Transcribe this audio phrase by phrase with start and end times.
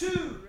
[0.00, 0.40] two,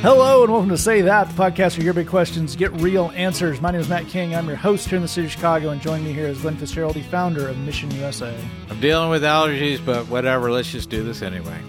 [0.00, 3.60] Hello and welcome to Say That, the podcast where your big questions get real answers.
[3.60, 4.34] My name is Matt King.
[4.34, 6.56] I'm your host here in the city of Chicago, and joining me here is Glenn
[6.56, 8.34] Fitzgerald, the founder of Mission USA.
[8.70, 10.50] I'm dealing with allergies, but whatever.
[10.50, 11.60] Let's just do this anyway.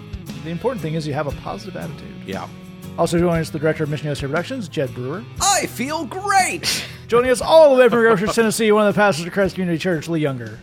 [0.42, 2.14] The important thing is you have a positive attitude.
[2.24, 2.48] Yeah.
[2.96, 5.22] Also joining us, the director of Mission USA Productions, Jed Brewer.
[5.42, 6.82] I feel great.
[7.12, 9.78] Joining us all the way from Groceries, Tennessee, one of the pastors of Christ Community
[9.78, 10.58] Church, Lee Younger.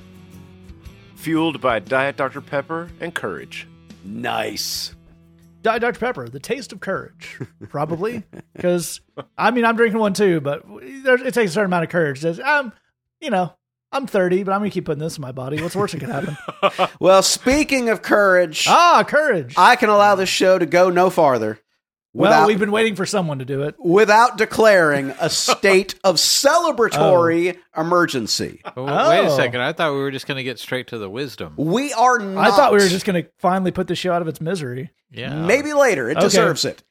[1.15, 2.41] fueled by Diet Dr.
[2.41, 3.67] Pepper and courage.
[4.03, 4.95] nice.
[5.61, 5.99] Diet Dr.
[5.99, 7.39] Pepper, the taste of courage,
[7.69, 8.23] probably.
[8.55, 8.99] Because,
[9.37, 12.21] I mean, I'm drinking one too, but it takes a certain amount of courage.
[12.21, 12.73] There's, um,
[13.21, 13.53] you know,
[13.91, 15.61] I'm 30, but I'm going to keep putting this in my body.
[15.61, 16.25] What's worse worst that
[16.63, 16.89] could happen?
[16.99, 19.53] Well, speaking of courage, ah, courage.
[19.55, 21.59] I can allow this show to go no farther
[22.13, 23.75] well, without, we've been waiting for someone to do it.
[23.79, 27.81] without declaring a state of celebratory Oh.
[27.81, 28.61] emergency.
[28.63, 29.35] But w- Wait a Oh.
[29.35, 29.61] second.
[29.61, 31.53] I thought we were just going to get straight to the wisdom.
[31.57, 32.47] We are not.
[32.47, 34.91] I thought we were just going to finally put the show out of its misery.
[35.11, 35.33] Yeah.
[35.45, 36.09] Maybe later.
[36.09, 36.25] It Okay.
[36.25, 36.83] deserves it.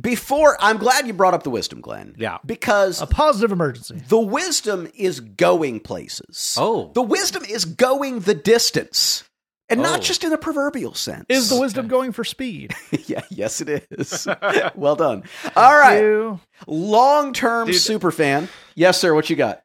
[0.00, 2.14] Before, I'm glad you brought up the wisdom, Glenn.
[2.16, 2.38] Yeah.
[2.46, 4.00] Because A positive emergency.
[4.08, 6.54] the wisdom is going places.
[6.58, 6.92] Oh.
[6.94, 9.24] The wisdom is going the distance.
[9.70, 10.02] And not Oh.
[10.02, 11.24] just in a proverbial sense.
[11.28, 12.74] Is the wisdom going for speed?
[13.06, 14.26] yeah, yes, it is.
[14.74, 15.22] well done.
[15.56, 16.38] All right.
[16.66, 18.48] Long term super fan.
[18.74, 19.14] Yes, sir.
[19.14, 19.62] What you got?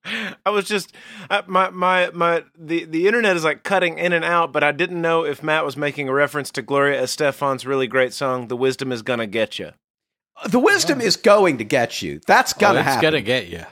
[0.46, 0.94] I was just
[1.28, 4.72] I, my my my the the internet is like cutting in and out, but I
[4.72, 8.56] didn't know if Matt was making a reference to Gloria Estefan's really great song "The
[8.56, 9.72] Wisdom Is Gonna Get You."
[10.48, 12.20] The wisdom is going to get you.
[12.26, 13.02] That's Oh, gonna it's happen.
[13.02, 13.64] going to get you.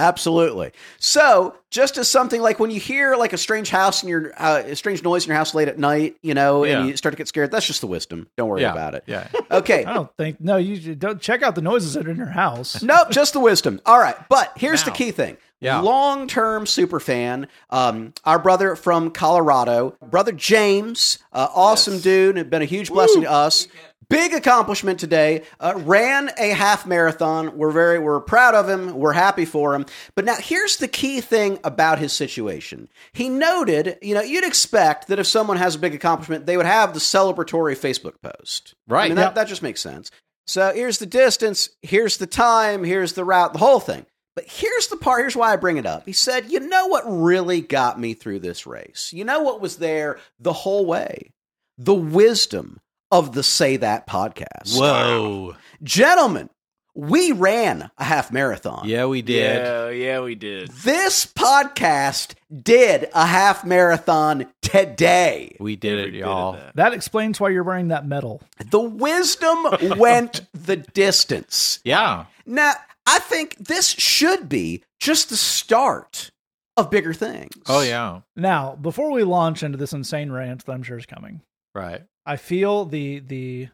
[0.00, 0.72] Absolutely.
[0.98, 4.62] So, just as something like when you hear like a strange house in your uh,
[4.66, 6.80] a strange noise in your house late at night, you know, Yeah.
[6.80, 7.50] and you start to get scared.
[7.50, 8.26] That's just the wisdom.
[8.36, 8.72] Don't worry Yeah.
[8.72, 9.04] about it.
[9.06, 9.28] Yeah.
[9.50, 9.84] Okay.
[9.84, 10.40] I don't think.
[10.40, 12.82] No, you don't check out the noises that are in your house.
[12.90, 13.80] Nope, just the wisdom.
[13.84, 15.36] All right, but here's the key thing.
[15.60, 15.80] Yeah.
[15.80, 22.48] Long term super fan, um, our brother from Colorado, brother James, uh, awesome dude, and
[22.48, 23.68] been a huge blessing to us.
[24.10, 25.44] Big accomplishment today.
[25.60, 27.56] Uh, ran a half marathon.
[27.56, 28.94] We're very we're proud of him.
[28.96, 29.86] We're happy for him.
[30.16, 32.88] But now here's the key thing about his situation.
[33.12, 36.66] He noted, you know, you'd expect that if someone has a big accomplishment, they would
[36.66, 38.74] have the celebratory Facebook post.
[38.90, 39.08] I Right.
[39.10, 39.34] mean, that, Yep.
[39.36, 40.10] that just makes sense.
[40.44, 44.06] So here's the distance, here's the time, here's the route, the whole thing.
[44.34, 46.04] But here's the part, here's why I bring it up.
[46.06, 49.12] He said, You know what really got me through this race?
[49.12, 51.30] You know what was there the whole way?
[51.78, 54.78] The wisdom of the Say That podcast.
[54.78, 55.56] Whoa.
[55.82, 56.50] Gentlemen,
[56.94, 58.82] we ran a half marathon.
[58.84, 59.64] Yeah, we did.
[59.64, 60.68] Yeah, yeah, we did.
[60.70, 65.56] This podcast did a half marathon today.
[65.60, 66.52] We did it, did y'all.
[66.52, 66.76] that.
[66.76, 68.42] That explains why you're wearing that medal.
[68.70, 69.58] The wisdom
[69.98, 71.80] went the distance.
[71.84, 72.26] Yeah.
[72.44, 72.72] Now,
[73.06, 76.30] I think this should be just the start
[76.76, 77.52] of bigger things.
[77.68, 78.20] Oh, yeah.
[78.36, 81.40] Now, before we launch into this insane rant that I'm sure is coming,
[81.74, 82.02] Right.
[82.30, 83.68] I feel the the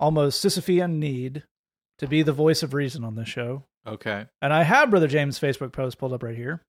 [0.00, 1.44] almost Sisyphean need
[1.98, 3.62] to be the voice of reason on this show.
[3.86, 4.26] Okay.
[4.42, 6.60] And I have Brother James' Facebook post pulled up right here.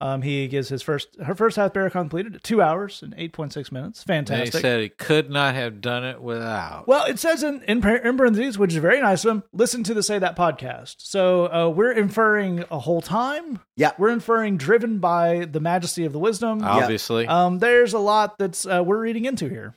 [0.00, 3.52] Um, he gives his first her first half marathon completed two hours and eight point
[3.52, 4.02] six minutes.
[4.02, 4.60] They Fantastic.
[4.60, 6.88] said he could not have done it without.
[6.88, 9.42] well, it says in, in par- in parentheses, which is very nice of him.
[9.52, 10.96] Listen to the Say That podcast.
[10.98, 13.60] So uh, we're inferring a whole time.
[13.76, 13.92] Yeah.
[13.96, 16.64] we're inferring driven by the majesty of the wisdom.
[16.64, 17.28] Obviously.
[17.28, 19.76] Um, there's a lot that's uh, we're reading into here.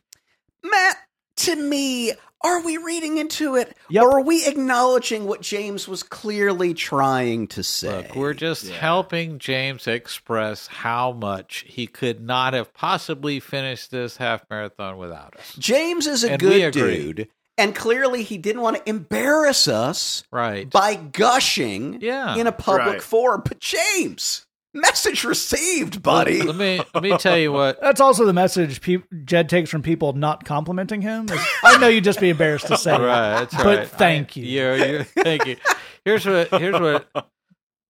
[0.70, 0.98] Matt,
[1.38, 3.76] to me, are we reading into it?
[3.90, 4.04] Yep.
[4.04, 7.98] Or are we acknowledging what James was clearly trying to say?
[8.08, 14.18] Look, we're just helping James express how much he could not have possibly finished this
[14.18, 15.56] half marathon without us.
[15.58, 17.30] James is a And good dude.
[17.58, 20.70] And clearly, he didn't want to embarrass us Right.
[20.70, 22.36] by gushing Yeah.
[22.36, 23.02] in a public Right.
[23.02, 23.44] forum.
[23.46, 24.45] But, James,
[24.76, 26.42] message received, buddy.
[26.44, 27.82] Let me let me tell you what.
[27.82, 31.26] That's also the message pe- Jed takes from people not complimenting him.
[31.30, 33.00] is, I know you'd just be embarrassed to say it.
[33.00, 33.88] Right, that's But right.
[33.88, 34.46] thank I- you.
[34.48, 35.58] You're, you're, thank you.
[36.04, 37.08] Here's what here's what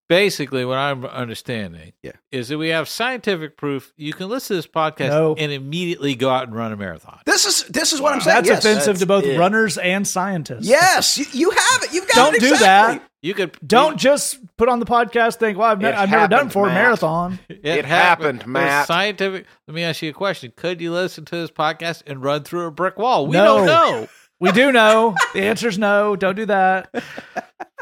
[0.07, 2.12] basically what I'm understanding Yeah.
[2.31, 5.35] is that we have scientific proof you can listen to this podcast No.
[5.38, 7.19] and immediately go out and run a marathon.
[7.25, 8.35] This is this is what I'm saying.
[8.44, 8.65] That's yes.
[8.65, 9.38] offensive to both it.
[9.38, 10.68] runners and scientists.
[10.68, 11.94] Yes, you, you have it.
[11.94, 13.01] You've got Don't it do that.
[13.21, 16.31] You could Don't just put on the podcast think, well, I've, ne- I've never done
[16.31, 17.39] it happened, before a marathon.
[17.50, 18.85] It, happened, There's Matt.
[18.88, 19.47] Scientific.
[19.68, 20.53] Let me ask you a question.
[20.56, 23.25] Could you listen to this podcast and run through a brick wall?
[23.25, 23.57] We No.
[23.57, 24.07] don't know.
[24.39, 25.15] We do know.
[25.33, 26.15] The answer's no.
[26.15, 26.89] Don't do that.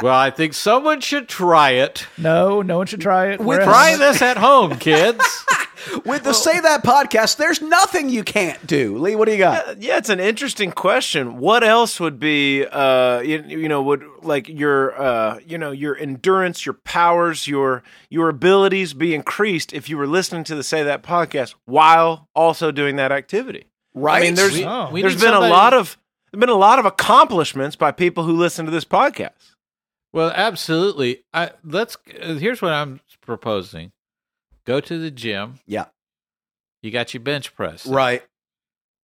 [0.02, 2.08] Well, I think someone should try it.
[2.18, 3.40] No, no one should try it.
[3.40, 5.24] Wear a Try this at home, kids.
[6.06, 8.98] With the Say That podcast, there's nothing you can't do.
[8.98, 9.82] Lee, what do you got?
[9.82, 11.38] Yeah, it's an interesting question.
[11.40, 15.98] What else would be, uh, you, you know, would like your, uh, you know, your
[15.98, 20.84] endurance, your powers, your your abilities be increased if you were listening to the Say
[20.84, 23.66] That podcast while also doing that activity?
[23.94, 24.20] Right?
[24.20, 24.90] I mean, there's We- Oh.
[24.92, 25.98] we there's need been somebody- a lot of
[26.34, 29.52] there's been a lot of accomplishments by people who listen to this podcast.
[30.12, 31.24] Well, absolutely.
[31.34, 31.96] I let's.
[32.22, 33.92] Uh, here's what I'm proposing:
[34.66, 35.60] go to the gym.
[35.68, 35.86] Yeah.
[36.82, 37.86] You got your bench press.
[37.86, 38.24] right.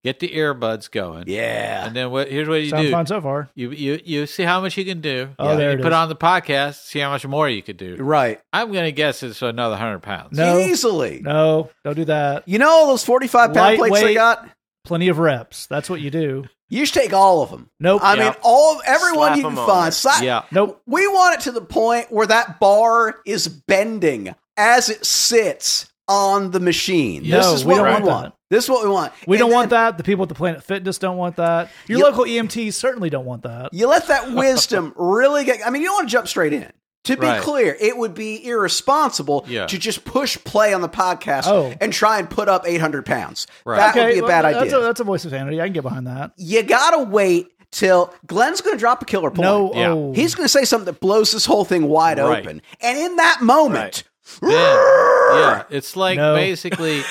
[0.01, 1.25] Get the earbuds going.
[1.27, 1.85] Yeah.
[1.85, 2.31] And then what?
[2.31, 2.91] Here's what you Sounds do.
[2.91, 3.49] fun so far.
[3.53, 5.29] You you you see how much you can do.
[5.37, 5.93] Oh, there you it put is.
[5.93, 6.75] on the podcast.
[6.85, 7.97] See how much more you could do.
[7.97, 8.39] Right.
[8.53, 10.37] I'm gonna guess it's another hundred pounds.
[10.37, 10.57] No.
[10.57, 11.19] Easily.
[11.21, 12.47] No, don't do that.
[12.47, 14.49] You know all those 45 pound plates they got?
[14.85, 15.67] Plenty of reps.
[15.67, 16.45] That's what you do.
[16.69, 17.69] You should take all of them.
[17.79, 18.01] Nope.
[18.03, 18.23] I Yeah.
[18.25, 19.83] mean, all everyone Slap you 'em can find.
[19.85, 19.91] there.
[19.91, 20.41] Slap- Yeah.
[20.51, 20.81] Nope.
[20.85, 26.51] We want it to the point where that bar is bending as it sits on
[26.51, 27.23] the machine.
[27.27, 28.33] No, this is we what don't we want want.
[28.49, 29.13] This is what we want.
[29.27, 29.97] We And don't want that.
[29.97, 31.69] The people at the Planet Fitness don't want that.
[31.87, 33.69] Your You- local EMTs certainly don't want that.
[33.73, 35.59] You let that wisdom really get.
[35.65, 36.71] I mean, you don't want to jump straight in.
[37.09, 37.41] To be Right.
[37.41, 39.65] clear, it would be irresponsible Yeah.
[39.67, 41.73] to just push play on the podcast Oh.
[41.81, 43.47] and try and put up 800 pounds.
[43.65, 43.77] Right.
[43.77, 44.77] That would be a well, bad that's idea.
[44.77, 45.59] A, that's a voice of sanity.
[45.61, 46.31] I can get behind that.
[46.37, 49.41] you gotta wait till Glenn's going to drop a killer point.
[49.41, 49.89] No, Yeah.
[49.91, 52.43] oh, He's going to say something that blows this whole thing wide Right.
[52.45, 52.61] open.
[52.81, 54.03] And in that moment,
[54.41, 54.49] Yeah.
[54.51, 55.63] yeah.
[55.69, 56.35] It's like No.
[56.35, 57.03] basically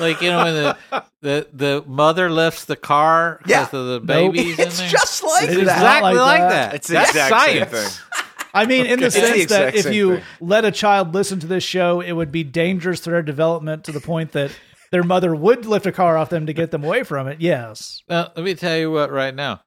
[0.00, 0.76] like you know when the
[1.22, 3.78] the, the mother lifts the car because Yeah.
[3.80, 4.32] of the Nope.
[4.34, 4.88] babies it's there.
[4.88, 5.76] just like It is that.
[5.76, 6.48] exactly like like that.
[6.50, 6.74] that.
[6.74, 7.96] It's the That's exact same science.
[7.98, 8.24] thing.
[8.56, 10.24] I mean, in the It's the sense that if you thing.
[10.40, 13.92] let a child listen to this show, it would be dangerous to their development to
[13.92, 14.50] the point that
[14.92, 17.40] their mother would lift a car off them to get them away from it.
[17.40, 18.02] Yes.
[18.08, 19.60] Now, let me tell you what right now.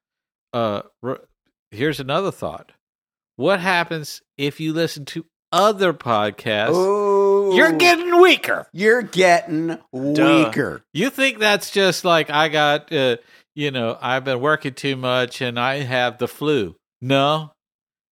[0.53, 1.21] Uh, r-
[1.71, 2.71] here's another thought.
[3.35, 6.73] What happens if you listen to other podcasts?
[6.75, 7.55] Ooh.
[7.55, 8.67] You're getting weaker.
[8.73, 10.81] You're getting weaker.
[10.93, 13.17] You think that's just like I got, uh,
[13.55, 16.75] you know, I've been working too much and I have the flu.
[17.01, 17.51] No,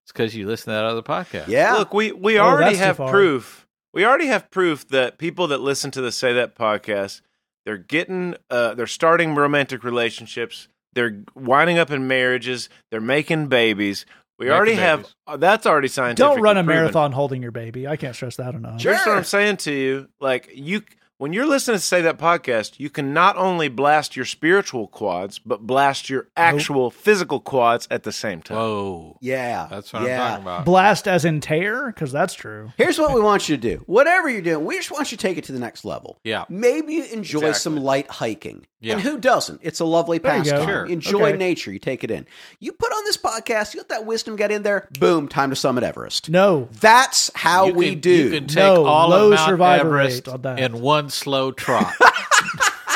[0.06, 1.48] it's because you listen to that other podcast.
[1.48, 1.74] Yeah.
[1.74, 3.66] Look, we we Oh, already have proof.
[3.92, 7.22] We already have proof that people that listen to the Say That podcast,
[7.64, 10.68] they're getting, uh, they're starting romantic relationships.
[10.92, 12.68] They're winding up in marriages.
[12.90, 14.06] They're making babies.
[14.38, 14.98] We Making already have.
[15.00, 15.14] babies.
[15.26, 16.18] Uh, that's already scientific.
[16.18, 17.88] Don't run a marathon holding your baby.
[17.88, 18.80] I can't stress that enough.
[18.80, 18.94] Sure.
[18.94, 20.82] Here's what I'm saying to you: like you,
[21.18, 25.38] when you're listening to Say That podcast, you can not only blast your spiritual quads,
[25.38, 28.58] but blast your actual physical quads at the same time.
[28.58, 29.16] Whoa.
[29.20, 29.66] yeah.
[29.70, 30.22] That's what yeah.
[30.22, 30.64] I'm talking about.
[30.66, 31.86] Blast as in tear?
[31.86, 32.70] Because that's true.
[32.76, 33.82] Here's what we want you to do.
[33.86, 36.18] Whatever you're doing, we just want you to take it to the next level.
[36.22, 36.44] Yeah.
[36.48, 37.54] Maybe you enjoy Exactly.
[37.60, 38.66] some light hiking.
[38.78, 38.92] Yeah.
[38.92, 39.60] And who doesn't?
[39.64, 40.68] It's a lovely There you pastime.
[40.68, 40.84] Sure.
[40.86, 41.36] Enjoy Okay.
[41.38, 41.72] nature.
[41.72, 42.26] You take it in.
[42.60, 45.56] You put on this podcast, you let that wisdom get in there, boom, time to
[45.56, 46.28] summit Everest.
[46.28, 46.68] No.
[46.80, 48.10] That's how You we can- do.
[48.10, 50.58] You can take No, all low of Mount survivor Everest on that.
[50.60, 51.92] in one slow trot.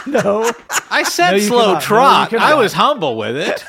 [0.07, 0.51] No.
[0.91, 1.69] I said No, you slow cannot.
[1.73, 2.31] No, you trot.
[2.31, 2.43] cannot.
[2.51, 3.62] I was humble with it.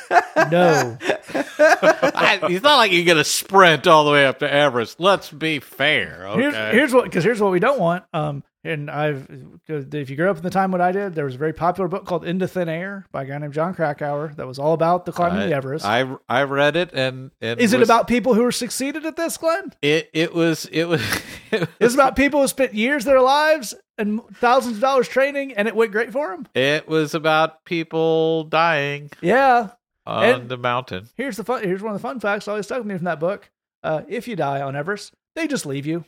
[0.49, 0.97] No.
[1.59, 4.99] I, it's not like you're going to sprint all the way up to Everest.
[5.01, 6.25] Let's be fair.
[6.29, 6.41] Okay.
[6.41, 8.05] Here's, here's what because here's what we don't want.
[8.13, 9.27] Um, and I've
[9.67, 11.51] 'cause if you grew up in the time what I did, there was a very
[11.53, 14.73] popular book called Into Thin Air by a guy named Jon Krakauer that was all
[14.73, 15.83] about the climbing the Everest.
[15.83, 19.15] I I read it and, and Is it was- about people who were succeeded at
[19.17, 19.73] this, Glenn?
[19.81, 20.09] it?
[20.13, 21.01] It was it was.
[21.51, 25.07] It It's was, about people who spent years of their lives and thousands of dollars
[25.07, 26.47] training, and it went great for him.
[26.53, 29.69] it was about people dying Yeah.
[30.05, 31.07] on And- the mountain.
[31.15, 31.63] Here's the fun.
[31.63, 32.45] Here's one of the fun facts.
[32.45, 33.49] that always stuck with me from that book.
[33.83, 36.05] Uh, if you die on Everest, they just leave you.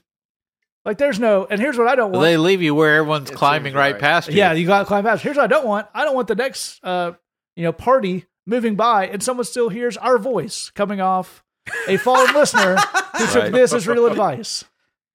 [0.85, 1.47] Like there's no.
[1.49, 2.23] And here's what I don't want.
[2.23, 4.01] They leave you where everyone's It climbing seems right right.
[4.01, 4.35] past you.
[4.35, 5.23] Yeah, you got to climb past.
[5.23, 5.87] Here's what I don't want.
[5.93, 7.13] I don't want the next, uh,
[7.55, 11.41] you know, party moving by and someone still hears our voice coming off
[11.87, 12.75] a fallen listener
[13.17, 13.51] who took Right.
[13.53, 14.65] this as real advice.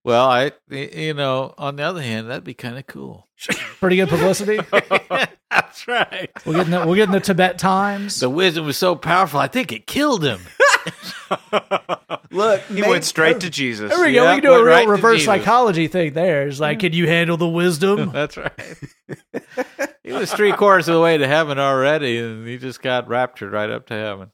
[0.08, 3.28] Well, I you know, on the other hand, that'd be kind of cool.
[3.78, 4.58] Pretty good publicity.
[5.50, 6.30] That's right.
[6.46, 8.18] We're getting the, we'll get in the Tibet Times.
[8.18, 9.38] The wisdom was so powerful.
[9.38, 10.40] I think it killed him.
[12.30, 13.90] Look, He may- went straight er, to Jesus.
[13.90, 14.24] there we go.
[14.24, 16.48] Yeah, we can do a real right reverse psychology thing there.
[16.48, 18.10] It's like, can you handle the wisdom?
[18.10, 18.78] That's right.
[20.02, 23.52] he was three quarters of the way to heaven already, and he just got raptured
[23.52, 24.30] right up to heaven.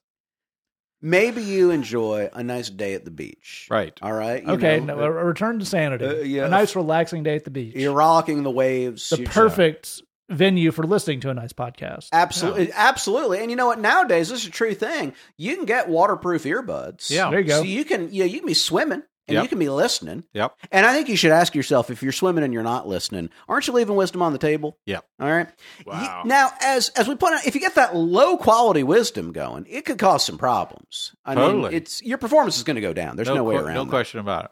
[1.05, 3.69] Maybe you enjoy a nice day at the beach.
[3.71, 3.93] Right.
[4.03, 4.43] All right.
[4.43, 6.05] you Okay, know, no, a a return to sanity.
[6.07, 6.47] Uh, yeah.
[6.47, 7.77] A nice, relaxing day at the beach.
[7.77, 9.11] You're rocking the waves.
[9.11, 12.09] the you- perfect venue for listening to a nice podcast.
[12.11, 13.41] Absolutely, absolutely.
[13.41, 13.79] And you know what?
[13.79, 15.13] Nowadays, this is a true thing.
[15.37, 17.11] You can get waterproof earbuds.
[17.11, 17.29] Yeah.
[17.31, 17.59] There you go.
[17.59, 19.43] So you can, you know, you can be swimming and Yep.
[19.45, 20.25] you can be listening.
[20.35, 20.55] Yep.
[20.71, 23.67] And I think you should ask yourself if you're swimming and you're not listening, aren't
[23.67, 24.79] you leaving wisdom on the table?
[24.87, 25.05] Yep.
[25.21, 25.49] All right.
[25.87, 26.23] Wow.
[26.23, 29.67] You- now, as as we point out, if you get that low quality wisdom going,
[29.69, 31.15] it could cause some problems.
[31.25, 31.75] I mean, Totally.
[31.77, 33.17] it's your performance is going to go down.
[33.17, 33.75] There's no, way que- around.
[33.75, 33.91] No that.
[33.91, 34.51] question about it.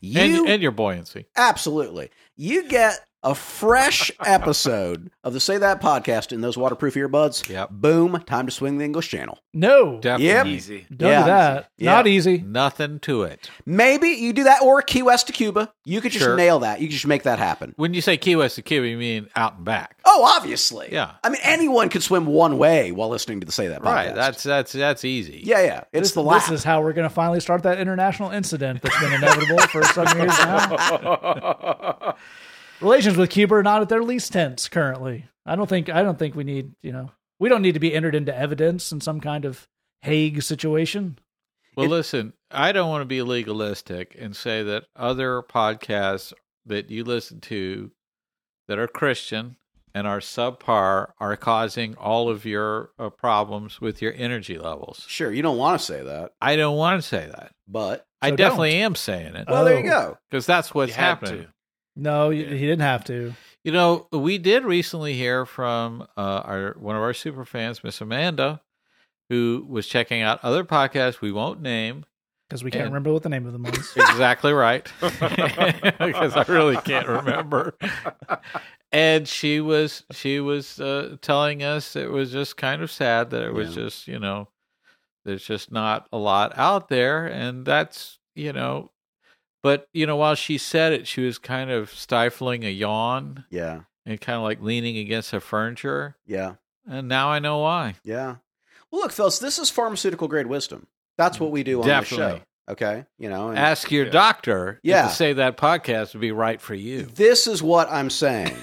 [0.00, 1.26] You and, and your buoyancy.
[1.36, 2.10] absolutely.
[2.36, 7.48] You get a fresh episode of the Say That podcast in those waterproof earbuds.
[7.48, 7.70] Yep.
[7.70, 9.38] Boom, time to swing the English channel.
[9.54, 10.26] No, Definitely.
[10.26, 10.46] Yep.
[10.46, 10.86] Easy.
[10.96, 11.20] don't Yeah.
[11.20, 11.70] do that.
[11.76, 11.92] Yeah.
[11.92, 12.38] Not easy.
[12.38, 13.48] Nothing to it.
[13.64, 15.72] Maybe you do that or Key West to Cuba.
[15.84, 16.36] You could just Sure.
[16.36, 16.80] nail that.
[16.80, 17.74] You could just make that happen.
[17.76, 19.98] When you say Key West to Cuba, you mean out and back.
[20.04, 20.88] Oh, obviously.
[20.92, 21.12] Yeah.
[21.22, 23.84] I mean, anyone could swim one way while listening to the Say That podcast.
[23.84, 24.14] Right.
[24.14, 25.42] That's that's that's easy.
[25.44, 25.84] yeah, yeah.
[25.92, 26.42] It's This, the lap.
[26.42, 29.84] this is how we're going to finally start that international incident that's been inevitable for
[29.84, 32.16] some years now.
[32.82, 35.26] Relations with Cuba are not at their least tense currently.
[35.46, 35.88] I don't think.
[35.88, 36.72] I don't think we need.
[36.82, 39.68] You know, we don't need to be entered into evidence in some kind of
[40.02, 41.18] Hague situation.
[41.76, 46.32] Well, listen, I don't want to be legalistic and say that other podcasts
[46.66, 47.90] that you listen to
[48.68, 49.56] that are Christian
[49.94, 55.04] and are subpar are causing all of your uh, problems with your energy levels.
[55.08, 57.52] Sure, you don't want to say that, I don't want to say that.
[57.66, 59.90] but I So definitely am saying it well, there you Oh.
[59.90, 60.18] go.
[60.30, 61.42] because that's what's You had happening.
[61.44, 61.48] to.
[61.96, 63.34] No, you he didn't have to.
[63.64, 68.00] You know, we did recently hear from uh, our one of our super fans, Miss
[68.00, 68.60] Amanda,
[69.28, 72.04] who was checking out other podcasts we won't name.
[72.48, 73.92] Because we can't And- remember what the name of them was.
[73.96, 74.90] Exactly right.
[75.00, 77.74] because I really can't remember.
[78.90, 83.42] And she was she was uh, telling us it was just kind of sad that
[83.42, 83.84] it was Yeah.
[83.84, 84.48] just you know
[85.24, 88.90] there's just not a lot out there, and that's you know.
[89.62, 93.82] But you know, while she said it, she was kind of stifling a yawn Yeah,
[94.04, 96.16] and kind of like leaning against the furniture.
[96.26, 96.54] yeah,
[96.88, 97.94] And now I know why.
[98.04, 98.36] yeah.
[98.90, 100.86] Well, look, fellas, this is pharmaceutical grade wisdom.
[101.16, 102.40] That's what we do on the show.
[102.70, 104.10] Okay, you know, and Ask your Yeah.
[104.12, 105.02] doctor Yeah.
[105.08, 107.02] to say that podcast would be right for you.
[107.02, 108.54] this is what I'm saying.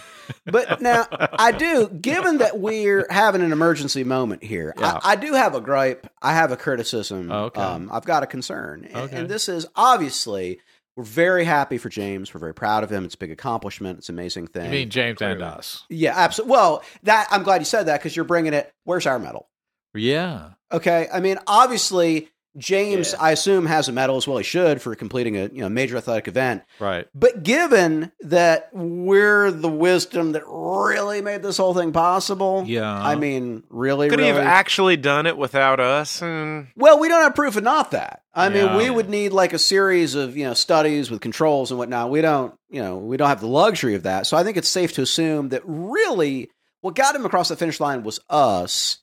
[0.45, 4.99] But now I do, given that we're having an emergency moment here, Yeah.
[5.03, 6.07] I, I do have a gripe.
[6.21, 7.31] I have a criticism.
[7.31, 7.59] Okay.
[7.61, 8.85] Um, I've got a concern.
[8.85, 9.17] And, Okay.
[9.17, 10.59] and this is obviously,
[10.99, 12.33] we're very happy for James.
[12.33, 13.05] We're very proud of him.
[13.05, 13.99] It's a big accomplishment.
[13.99, 14.65] It's an amazing thing.
[14.65, 15.85] You mean James and us?
[15.87, 16.51] yeah, absolutely.
[16.51, 18.69] Well, that I'm glad you said that because you're bringing it.
[18.83, 19.47] Where's our medal?
[19.93, 20.49] Yeah.
[20.73, 21.07] Okay.
[21.13, 22.27] I mean, obviously,
[22.59, 23.23] James, Yeah.
[23.23, 24.37] I assume, has a medal as well.
[24.37, 26.63] He should for completing a you know major athletic event.
[26.79, 27.07] Right.
[27.15, 32.91] But given that we're the wisdom that really made this whole thing possible, Yeah.
[32.93, 36.21] I mean, really, could he have actually done it without us?
[36.21, 38.21] And well, we don't have proof of not that.
[38.35, 41.77] I mean, we would need like a series of you know studies with controls and
[41.77, 42.09] whatnot.
[42.09, 44.27] We don't, you know, we don't have the luxury of that.
[44.27, 46.49] So I think it's safe to assume that really
[46.81, 48.99] what got him across the finish line was us.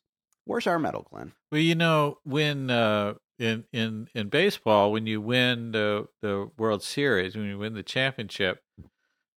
[0.46, 1.32] Where's our medal, Glenn?
[1.50, 6.82] Well, you know, when uh, in in in baseball, when you win the the World
[6.82, 8.62] Series, when you win the championship,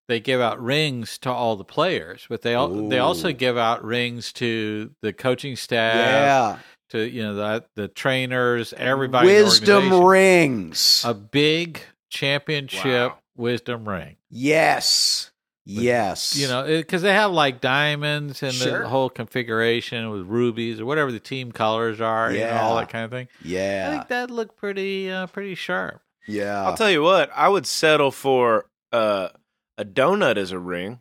[0.08, 3.84] they give out rings to all the players, but they al- they also give out
[3.84, 6.58] rings to the coaching staff, yeah,
[6.90, 9.28] to you know the the trainers, everybody.
[9.30, 11.04] in the wisdom rings.
[11.06, 13.18] a big championship Wow.
[13.36, 14.16] wisdom ring.
[14.30, 15.29] yes,
[15.70, 16.36] yes.
[16.38, 18.84] You know, because they have like diamonds and Sure.
[18.84, 22.90] the whole configuration with rubies or whatever the team colors are, you know, all that
[22.90, 23.28] kind of thing.
[23.44, 23.88] Yeah.
[23.90, 26.02] I think that looked pretty uh, pretty sharp.
[26.28, 26.64] yeah.
[26.66, 29.30] I'll tell you what, I would settle for uh,
[29.78, 31.00] a donut as a ring.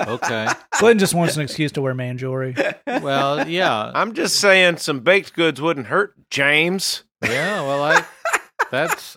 [0.00, 0.46] Okay.
[0.80, 2.54] Glenn just wants an excuse to wear man jewelry.
[2.86, 7.04] well, yeah, I'm just saying some baked goods wouldn't hurt, James.
[7.22, 7.60] yeah.
[7.62, 8.04] Well, I
[8.70, 9.16] that's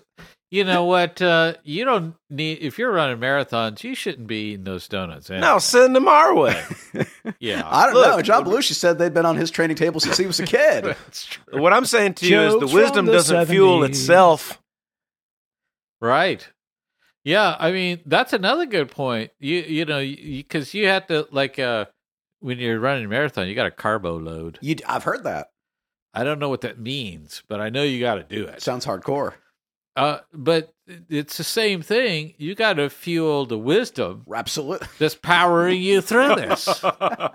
[0.51, 4.63] you know what uh, you don't need if you're running marathons, you shouldn't be eating
[4.63, 5.29] those donuts.
[5.29, 5.45] anyway.
[5.45, 6.61] No, send them our way.
[7.39, 8.21] yeah, I don't Look, know.
[8.21, 10.95] John Belushi said they'd been on his training table since he was a kid.
[11.51, 14.61] what I'm saying to you is the wisdom the doesn't fuel itself.
[16.01, 16.47] Right.
[17.23, 19.31] Yeah, I mean that's another good point.
[19.39, 21.85] You you know because you, have to like uh
[22.39, 24.57] when you're running a marathon, you got a carbo load.
[24.61, 25.51] You, I've heard that.
[26.13, 28.61] I don't know what that means, but I know you got to do it.
[28.61, 29.33] Sounds hardcore.
[29.99, 30.73] Uh, but
[31.09, 32.33] it's the same thing.
[32.37, 34.87] You got to fuel the wisdom Absolutely.
[34.99, 36.67] that's powering you through this.
[36.83, 37.29] yeah,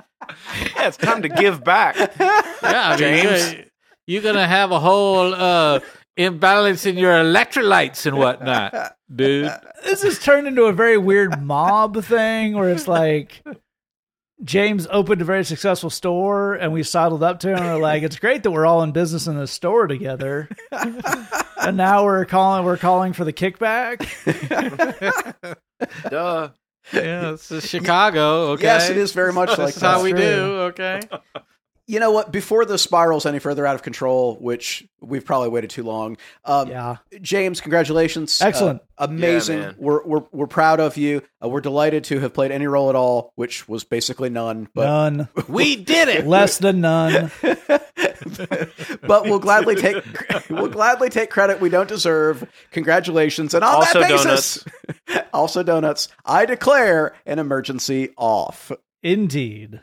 [0.79, 1.97] it's time to give back.
[2.19, 3.53] Yeah, I mean, James.
[3.53, 3.65] you're,
[4.07, 5.81] you're gonna have a whole uh
[6.17, 9.51] imbalance in your electrolytes and whatnot, dude.
[9.85, 13.45] this has turned into a very weird mob thing where it's like
[14.43, 18.03] James opened a very successful store and we sidled up to him and we're like,
[18.03, 20.49] it's great that we're all in business in this store together.
[20.73, 24.01] and now we're calling we're calling for the kickback.
[26.11, 26.51] Duh.
[26.93, 28.51] Yeah, it's uh, Chicago.
[28.53, 30.59] Okay, Yes, it is very much like That's how we do.
[30.73, 31.01] Okay.
[31.87, 32.33] You know what?
[32.33, 36.17] Before this spirals any further out of control, which we've probably waited too long.
[36.45, 36.97] Um, Yeah.
[37.21, 38.41] James, congratulations!
[38.41, 38.81] Excellent.
[38.97, 39.59] Uh, amazing.
[39.61, 41.23] Yeah, we're we're we're proud of you.
[41.43, 44.69] Uh, we're delighted to have played any role at all, which was basically none.
[44.75, 45.29] But None.
[45.47, 46.27] We did it.
[46.27, 47.31] Less than none.
[49.03, 50.03] but we'll gladly take
[50.49, 52.51] we'll gladly take credit we don't deserve.
[52.71, 54.65] Congratulations, and on Also that basis,
[55.07, 55.29] donuts.
[55.35, 56.09] also donuts.
[56.25, 58.73] I declare an emergency off.
[59.03, 59.83] Indeed.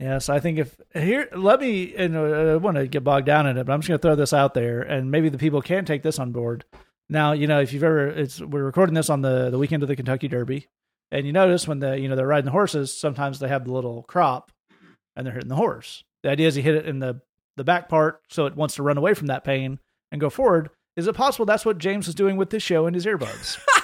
[0.00, 3.56] Yes, I think if here, let me, and I want to get bogged down in
[3.56, 5.84] it, but I'm just going to throw this out there, and maybe the people can
[5.84, 6.64] take this on board.
[7.08, 9.88] Now, you know, if you've ever, it's we're recording this on the the weekend of
[9.88, 10.68] the Kentucky Derby,
[11.12, 13.72] and you notice when the you know they're riding the horses, sometimes they have the
[13.72, 14.50] little crop,
[15.14, 16.02] and they're hitting the horse.
[16.24, 17.20] The idea is you hit it in the
[17.56, 19.78] the back part, so it wants to run away from that pain
[20.10, 20.70] and go forward.
[20.96, 23.58] Is it possible that's what James was doing with this show in his earbuds?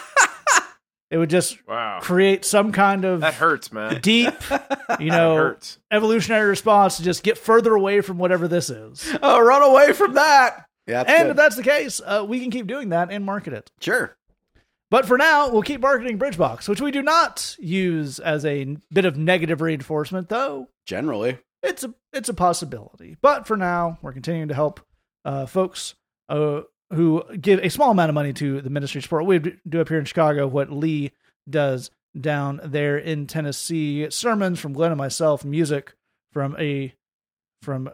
[1.10, 1.98] it would just Wow.
[2.00, 4.00] create some kind of That hurts, man.
[4.00, 4.34] deep,
[5.00, 5.78] you know, hurts.
[5.90, 9.06] evolutionary response to just get further away from whatever this is.
[9.22, 10.66] Oh, run away from that.
[10.86, 11.30] Yeah, that's and good.
[11.30, 13.70] if that's the case, uh, we can keep doing that and market it.
[13.80, 14.16] sure.
[14.90, 19.04] But for now, we'll keep marketing Bridgebox, which we do not use as a bit
[19.04, 23.16] of negative reinforcement, though Generally, it's a it's a possibility.
[23.22, 24.80] But for now, we're continuing to help
[25.24, 25.94] uh, folks
[26.28, 29.24] uh, who give a small amount of money to the ministry support.
[29.24, 31.12] We do up here in Chicago what Lee
[31.48, 34.08] does down there in Tennessee.
[34.10, 35.94] Sermons from Glenn and myself, music
[36.32, 36.94] from a
[37.62, 37.90] from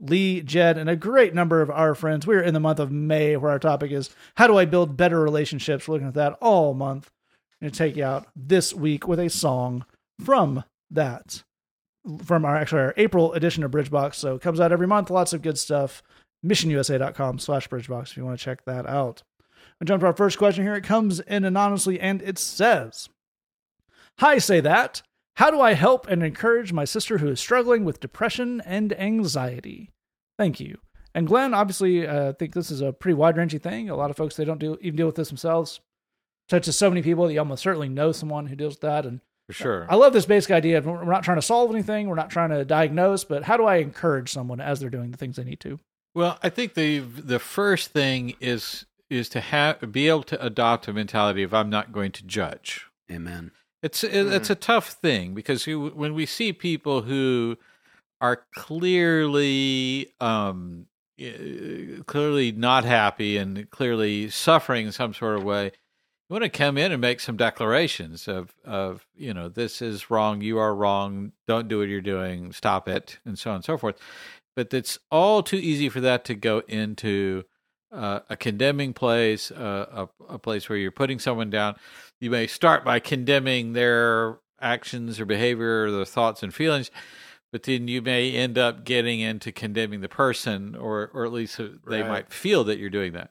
[0.00, 2.26] Lee, Jed, and a great number of our friends.
[2.26, 5.20] We're in the month of May, where our topic is how do I build better
[5.20, 5.86] relationships.
[5.86, 7.10] We're looking at that all month.
[7.60, 9.84] I'm going to take you out this week with a song
[10.24, 11.44] from that
[12.24, 14.16] from our actually our April edition of Bridgebox.
[14.16, 15.10] So it comes out every month.
[15.10, 16.02] Lots of good stuff.
[16.44, 19.22] MissionUSA.com slash Bridgebox if you want to check that out.
[19.80, 20.74] We jump to our first question here.
[20.74, 23.08] It comes in anonymously and it says,
[24.18, 25.02] Hi, say that.
[25.36, 29.90] How do I help and encourage my sister who is struggling with depression and anxiety?
[30.38, 30.78] Thank you.
[31.14, 33.88] And Glenn, obviously, uh, I think this is a pretty wide ranging thing.
[33.88, 35.80] A lot of folks they don't do even deal with this themselves.
[36.48, 39.06] Touches so many people that you almost certainly know someone who deals with that.
[39.06, 39.86] And For sure.
[39.88, 42.50] I love this basic idea of we're not trying to solve anything, we're not trying
[42.50, 45.60] to diagnose, but how do I encourage someone as they're doing the things they need
[45.60, 45.78] to?
[46.14, 50.88] Well, I think the the first thing is is to have be able to adopt
[50.88, 52.86] a mentality of I'm not going to judge.
[53.10, 53.50] Amen.
[53.82, 57.56] It's it, it's a tough thing because you, when we see people who
[58.20, 60.86] are clearly um
[61.18, 66.48] eh, clearly not happy and clearly suffering in some sort of way, you want to
[66.48, 70.74] come in and make some declarations of of you know this is wrong, you are
[70.74, 73.98] wrong, don't do what you're doing, stop it, and so on and so forth.
[74.56, 77.44] But it's all too easy for that to go into
[77.90, 81.76] uh, a condemning place, uh, a, a place where you're putting someone down.
[82.20, 86.90] You may start by condemning their actions or behavior or their thoughts and feelings,
[87.50, 91.58] but then you may end up getting into condemning the person, or or at least
[91.58, 92.08] they Right.
[92.08, 93.30] might feel that you're doing that.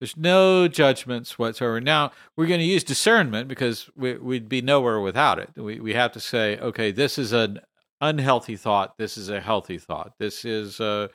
[0.00, 1.80] There's no judgments whatsoever.
[1.80, 5.50] Now we're going to use discernment because we, we'd be nowhere without it.
[5.56, 7.60] We we have to say, okay, this is an
[8.00, 8.98] unhealthy thought.
[8.98, 10.14] This is a healthy thought.
[10.18, 11.10] This is a,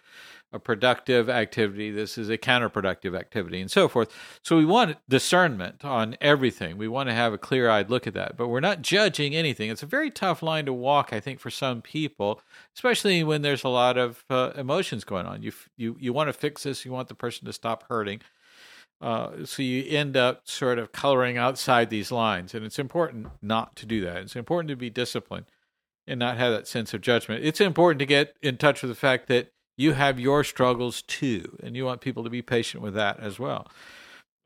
[0.54, 1.91] a productive activity.
[1.91, 4.12] This is a counterproductive activity, and so forth.
[4.44, 6.78] So we want discernment on everything.
[6.78, 9.70] We want to have a clear eyed look at that, but we're not judging anything.
[9.70, 12.41] It's a very tough line to walk, I think, for some people,
[12.76, 15.41] especially when there's a lot of uh, emotions going on.
[15.44, 16.86] You you you want to fix this.
[16.86, 18.22] You want the person to stop hurting.
[19.00, 23.76] Uh, so you end up sort of coloring outside these lines, and it's important not
[23.76, 24.17] to do that.
[24.17, 25.48] It's important to be disciplined
[26.08, 27.44] and not have that sense of judgment.
[27.44, 31.58] It's important to get in touch with the fact that you have your struggles too,
[31.64, 33.68] and you want people to be patient with that as well.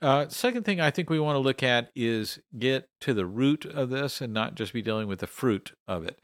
[0.02, 3.66] Uh, second thing I think we want to look at is get to the root
[3.66, 6.20] of this and not just be dealing with the fruit of it.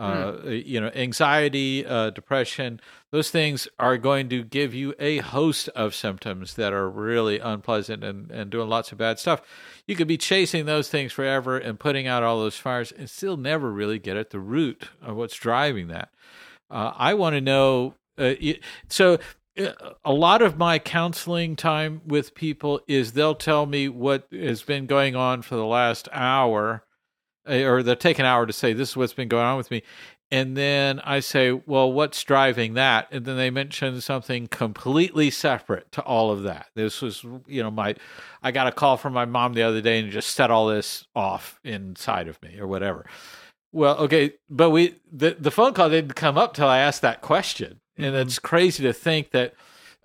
[0.00, 2.80] Uh, You know, anxiety, uh, depression,
[3.12, 8.02] those things are going to give you a host of symptoms that are really unpleasant
[8.02, 9.42] and, and doing lots of bad stuff.
[9.86, 13.36] You could be chasing those things forever and putting out all those fires and still
[13.36, 16.08] never really get at the root of what's driving that.
[16.70, 17.94] Uh, I want to know.
[18.16, 18.34] Uh,
[18.88, 19.18] so,
[19.58, 19.72] uh,
[20.04, 24.86] a lot of my counseling time with people is they'll tell me what has been
[24.86, 26.84] going on for the last hour,
[27.48, 29.70] Uh, or they'll take an hour to say, This is what's been going on with
[29.70, 29.82] me.
[30.32, 33.08] And then I say, Well, what's driving that?
[33.10, 36.66] And then they mention something completely separate to all of that.
[36.74, 37.96] This was, you know, my,
[38.42, 41.06] I got a call from my mom the other day and just set all this
[41.14, 43.06] off inside of me or whatever.
[43.72, 47.20] Well, okay, but we the the phone call didn't come up till I asked that
[47.20, 48.16] question, and mm-hmm.
[48.16, 49.54] it's crazy to think that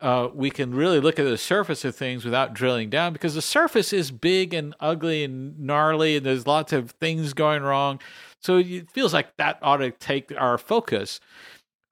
[0.06, 3.42] uh, we can really look at the surface of things without drilling down because the
[3.42, 8.00] surface is big and ugly and gnarly, and there's lots of things going wrong.
[8.40, 11.20] So it feels like that ought to take our focus.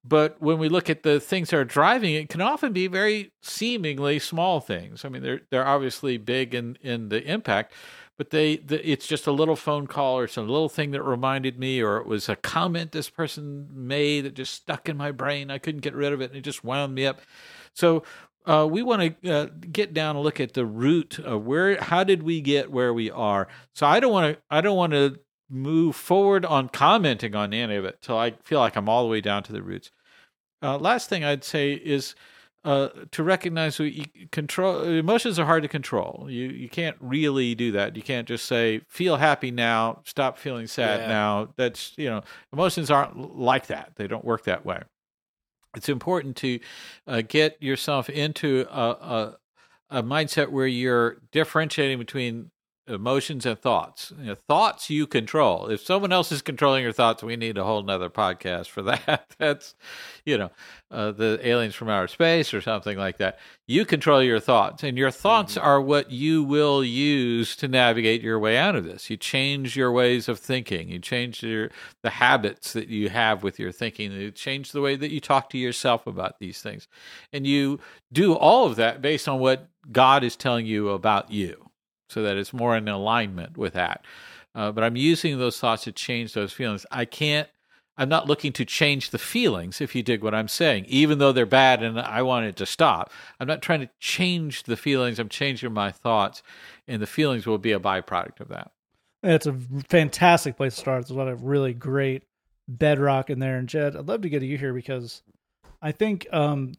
[0.05, 3.31] But when we look at the things that are driving it, can often be very
[3.41, 5.03] seemingly small things.
[5.05, 7.73] I mean, they're they're obviously big in in the impact,
[8.19, 11.57] but they the, it's just a little phone call or some little thing that reminded
[11.57, 15.49] me, or it was a comment this person made that just stuck in my brain.
[15.49, 17.21] I couldn't get rid of it, and it just wound me up.
[17.73, 18.03] So
[18.45, 22.03] uh, we want to uh, get down and look at the root of where how
[22.03, 23.47] did we get where we are?
[23.73, 27.75] So i don't want to i don't want to move forward on commenting on any
[27.75, 29.91] of it till i feel like i'm all the way down to the roots.
[30.61, 32.15] Uh, last thing i'd say is
[32.65, 36.27] uh, to recognize we control emotions are hard to control.
[36.29, 37.97] You you can't really do that.
[37.97, 41.07] You can't just say feel happy now stop feeling sad Yeah.
[41.07, 41.49] now.
[41.57, 42.21] That's you know
[42.53, 43.91] emotions aren't like that.
[43.97, 44.81] They don't work that way
[45.75, 46.59] it's important to
[47.07, 49.37] uh, get yourself into a, a,
[49.89, 52.51] a mindset where you're differentiating between
[52.87, 54.11] emotions and thoughts.
[54.17, 55.67] You know, thoughts you control.
[55.67, 59.33] If someone else is controlling your thoughts, we need a whole nother podcast for that.
[59.37, 59.75] That's,
[60.25, 60.51] you know,
[60.91, 63.39] uh, the aliens from outer space or something like that.
[63.67, 68.37] You control your thoughts, and your thoughts are what you will use to navigate your
[68.37, 69.09] way out of this.
[69.09, 70.89] You change your ways of thinking.
[70.89, 74.11] You change your the habits that you have with your thinking.
[74.11, 76.87] You change the way that you talk to yourself about these things,
[77.31, 77.79] and you
[78.11, 81.69] do all of that based on what God is telling you about you
[82.13, 84.05] so that it's more in alignment with that.
[84.55, 86.85] Uh, but I'm using those thoughts to change those feelings.
[86.91, 87.49] I can't.
[87.95, 89.79] I'm not looking to change the feelings.
[89.79, 92.65] If you dig what I'm saying, even though they're bad and I want it to
[92.65, 95.19] stop, I'm not trying to change the feelings.
[95.19, 96.41] I'm changing my thoughts,
[96.87, 98.71] and the feelings will be a byproduct of that.
[99.21, 99.55] It's a
[99.89, 101.03] fantastic place to start.
[101.03, 102.23] There's a lot of really great
[102.67, 103.57] bedrock in there.
[103.57, 105.21] And Jed, I'd love to get to you here because
[105.81, 106.73] I think um,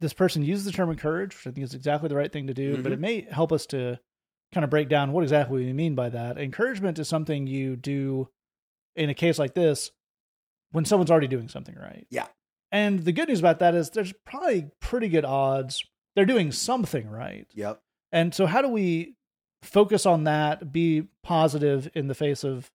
[0.00, 2.54] this person used the term encourage, which I think is exactly the right thing to
[2.54, 3.98] do, but it may help us to
[4.52, 6.38] kind of break down what exactly we mean by that.
[6.38, 8.28] Encouragement is something you do
[8.96, 9.92] in a case like this
[10.72, 12.06] when someone's already doing something right.
[12.10, 12.26] Yeah.
[12.72, 15.84] And the good news about that is there's probably pretty good odds
[16.14, 17.46] they're doing something right.
[17.54, 17.80] Yep.
[18.12, 19.14] And so, how do we
[19.62, 22.70] focus on that, be positive in the face of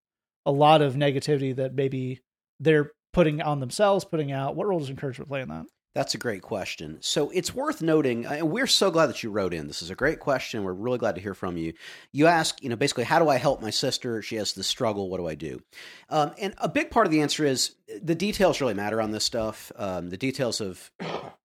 [0.46, 2.22] a lot of negativity that maybe
[2.60, 4.56] they're putting on themselves, putting out?
[4.56, 5.66] What role does encouragement play in that?
[5.96, 6.98] That's a great question.
[7.00, 9.68] So it's worth noting, and we're so glad that you wrote in.
[9.68, 10.66] This is a great question.
[10.66, 11.72] We're really glad to hear from you.
[12.12, 14.22] You ask, you know, basically, how do I help my sister?
[14.22, 15.10] She has this struggle.
[15.10, 15.62] What do I do?
[16.10, 19.24] Um, and a big part of the answer is the details really matter on this
[19.24, 19.72] stuff.
[19.78, 20.92] Um, the details of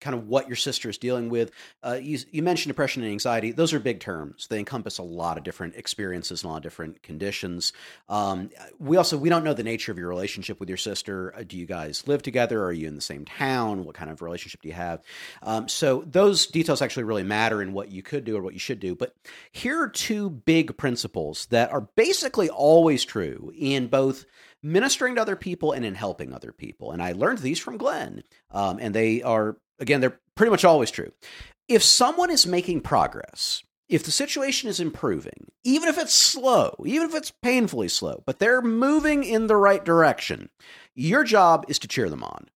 [0.00, 1.52] kind of what your sister is dealing with.
[1.82, 3.52] Uh, you, you mentioned depression and anxiety.
[3.52, 4.46] Those are big terms.
[4.48, 7.72] They encompass a lot of different experiences and a lot of different conditions.
[8.08, 11.34] Um, we also we don't know the nature of your relationship with your sister.
[11.36, 12.64] Uh, do you guys live together?
[12.64, 13.84] Are you in the same town?
[13.84, 15.02] What kind of relationship do you have?
[15.42, 18.60] Um, so those details actually really matter in what you could do or what you
[18.60, 18.94] should do.
[18.94, 19.14] But
[19.52, 24.24] here are two big principles that are basically always true in both
[24.62, 26.92] ministering to other people and in helping other people.
[26.92, 30.90] And I learned these from Glenn, um, and they are again they're pretty much always
[30.90, 31.12] true.
[31.68, 37.08] If someone is making progress, if the situation is improving, even if it's slow, even
[37.08, 40.48] if it's painfully slow, but they're moving in the right direction,
[40.94, 42.46] your job is to cheer them on.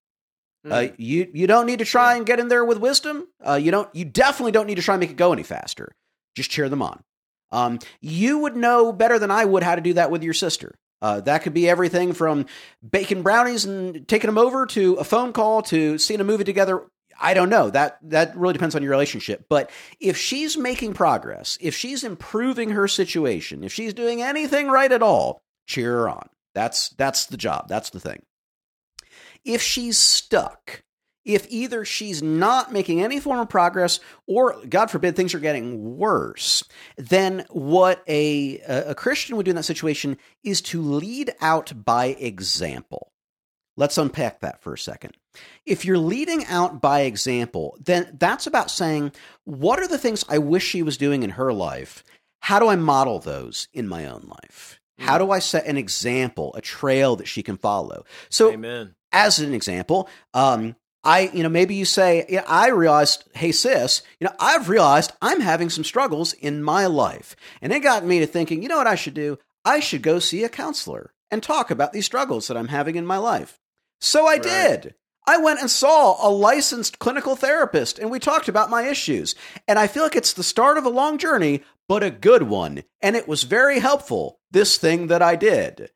[0.70, 3.28] Uh, you you don't need to try and get in there with wisdom.
[3.46, 3.94] Uh, you don't.
[3.94, 5.94] You definitely don't need to try and make it go any faster.
[6.34, 7.02] Just cheer them on.
[7.52, 10.74] Um, you would know better than I would how to do that with your sister.
[11.02, 12.46] Uh, that could be everything from
[12.88, 16.82] baking brownies and taking them over to a phone call to seeing a movie together.
[17.20, 17.70] I don't know.
[17.70, 19.44] That that really depends on your relationship.
[19.48, 24.90] But if she's making progress, if she's improving her situation, if she's doing anything right
[24.90, 26.28] at all, cheer her on.
[26.54, 27.68] That's that's the job.
[27.68, 28.22] That's the thing.
[29.44, 30.84] If she's stuck,
[31.24, 35.96] if either she's not making any form of progress or god forbid things are getting
[35.96, 36.64] worse
[36.96, 42.06] then what a a christian would do in that situation is to lead out by
[42.06, 43.10] example.
[43.76, 45.16] Let's unpack that for a second.
[45.66, 49.12] If you're leading out by example then that's about saying
[49.44, 52.04] what are the things i wish she was doing in her life?
[52.40, 54.80] How do i model those in my own life?
[54.98, 55.24] How hmm.
[55.24, 58.04] do i set an example a trail that she can follow?
[58.28, 58.94] So Amen.
[59.14, 64.02] As an example, um, I, you know, maybe you say, yeah, I realized, hey, sis,
[64.18, 67.36] you know, I've realized I'm having some struggles in my life.
[67.62, 69.38] And it got me to thinking, you know what I should do?
[69.64, 73.06] I should go see a counselor and talk about these struggles that I'm having in
[73.06, 73.60] my life.
[74.00, 74.94] So I did.
[75.26, 79.34] I went and saw a licensed clinical therapist and we talked about my issues.
[79.66, 82.82] And I feel like it's the start of a long journey, but a good one.
[83.00, 85.90] And it was very helpful, this thing that I did.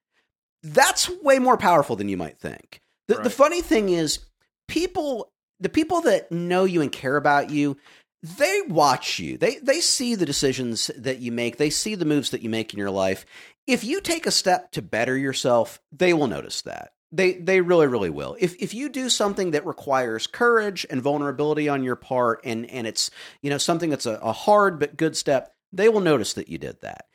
[0.63, 2.81] That's way more powerful than you might think.
[3.09, 4.21] The, the funny thing is,
[4.69, 7.77] people, the people that know you and care about you,
[8.23, 9.39] they watch you.
[9.39, 11.57] They they see the decisions that you make.
[11.57, 13.25] They see the moves that you make in your life.
[13.67, 16.93] If you take a step to better yourself, they will notice that.
[17.13, 18.37] They they really really will.
[18.41, 22.87] If if you do something that requires courage and vulnerability on your part, and and
[22.87, 26.49] it's you know something that's a, a hard but good step, they will notice that
[26.49, 27.07] you did that.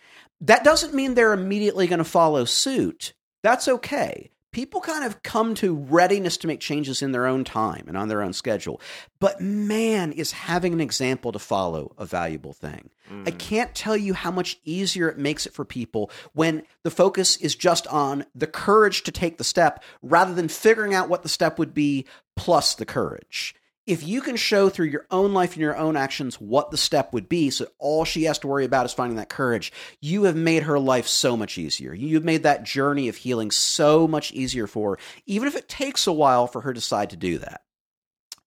[0.41, 3.13] That doesn't mean they're immediately going to follow suit.
[3.43, 7.83] That's okay people kind of come to readiness to make changes in their own time
[7.87, 8.79] and on their own schedule.
[9.19, 12.89] But man, is having an example to follow a valuable thing.
[13.11, 13.27] Mm.
[13.27, 17.35] I can't tell you how much easier it makes it for people when the focus
[17.37, 21.29] is just on the courage to take the step rather than figuring out what the
[21.29, 23.55] step would be plus the courage
[23.85, 27.11] if you can show through your own life and your own actions what the step
[27.13, 30.35] would be, so all she has to worry about is finding that courage, you have
[30.35, 31.93] made her life so much easier.
[31.93, 36.07] You've made that journey of healing so much easier for her, even if it takes
[36.07, 37.61] a while for her to decide to do that.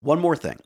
[0.00, 0.58] One more thing.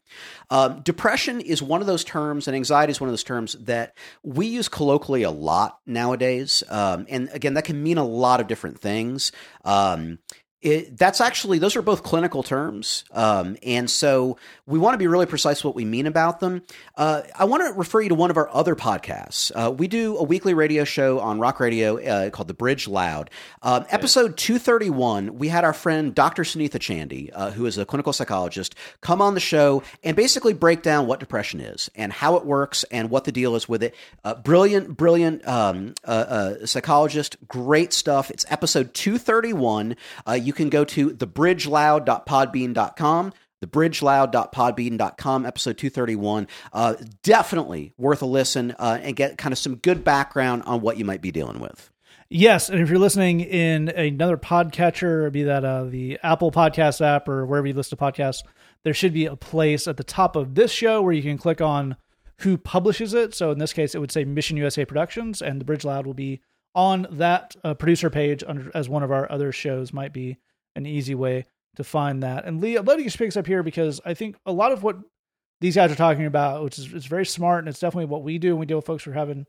[0.50, 3.96] Um, depression is one of those terms, and anxiety is one of those terms that
[4.22, 6.62] we use colloquially a lot nowadays.
[6.68, 9.32] Um, and again, that can mean a lot of different things.
[9.64, 10.18] Um,
[10.60, 14.36] it, that's actually those are both clinical terms, um, and so
[14.70, 16.62] we want to be really precise what we mean about them.
[16.96, 19.50] Uh, I want to refer you to one of our other podcasts.
[19.54, 23.30] Uh, we do a weekly radio show on Rock Radio uh, called The Bridge Loud.
[23.62, 26.42] Um, episode two thirty one, we had our friend Dr.
[26.42, 30.82] Sunitha Chandy, uh, who is a clinical psychologist, come on the show and basically break
[30.82, 33.94] down what depression is and how it works and what the deal is with it.
[34.24, 38.30] Uh, brilliant, brilliant um, uh, psychologist, great stuff.
[38.30, 39.96] It's episode two thirty one.
[40.36, 43.32] you you can go to thebridgeloud.podbean.com
[43.64, 46.48] thebridgeloud.podbean.com, episode 231.
[46.72, 50.96] Uh, definitely worth a listen uh, and get kind of some good background on what
[50.96, 51.90] you might be dealing with.
[52.32, 57.28] Yes, and if you're listening in another podcatcher, be that uh, the Apple Podcast app
[57.28, 58.44] or wherever you listen to podcasts,
[58.84, 61.60] there should be a place at the top of this show where you can click
[61.60, 61.96] on
[62.38, 63.34] who publishes it.
[63.34, 66.14] So in this case, it would say Mission USA Productions, and the Bridge Loud will
[66.14, 66.40] be
[66.72, 70.38] on that uh, producer page under, as one of our other shows might be
[70.76, 71.46] an easy way
[71.76, 72.44] to find that.
[72.44, 74.98] And Lee, you speak up here because I think a lot of what
[75.60, 78.38] these guys are talking about, which is it's very smart and it's definitely what we
[78.38, 79.46] do when we deal with folks who are having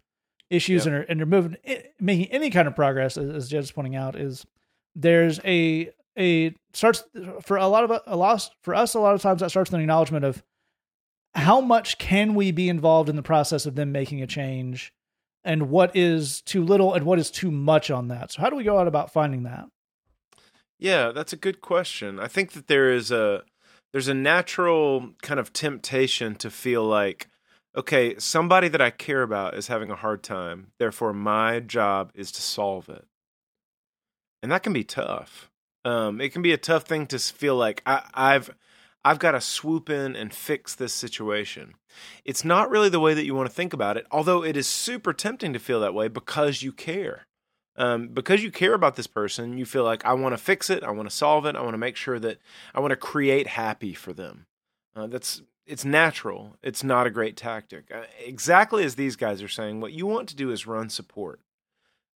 [0.49, 3.95] issues and, are, and they're moving, eh, making any kind of progress, as Jed's pointing
[3.95, 4.45] out, is
[4.95, 7.03] there's a a starts
[7.41, 9.75] for a lot of a lot for us a lot of times that starts with
[9.75, 10.43] an acknowledgement of
[11.33, 14.93] how much can we be involved in the process of them making a change
[15.45, 18.31] and what is too little and what is too much on that.
[18.31, 19.65] So how do we go out about finding that?
[20.81, 22.19] Yeah, that's a good question.
[22.19, 23.43] I think that there is a
[23.93, 27.27] there's a natural kind of temptation to feel like
[27.77, 32.31] okay, somebody that I care about is having a hard time, therefore my job is
[32.33, 33.05] to solve it.
[34.43, 35.49] And that can be tough.
[35.85, 38.49] Um, it can be a tough thing to feel like I, I've
[39.05, 41.75] I've got to swoop in and fix this situation.
[42.25, 44.67] It's not really the way that you want to think about it, although it is
[44.67, 47.27] super tempting to feel that way because you care.
[47.77, 50.83] Um, because you care about this person, you feel like I want to fix it,
[50.83, 52.39] I want to solve it, I want to make sure that
[52.75, 54.45] I want to create happy for them.
[54.95, 56.57] Uh, that's it's natural.
[56.61, 57.85] It's not a great tactic.
[57.93, 61.39] Uh, exactly as these guys are saying, what you want to do is run support.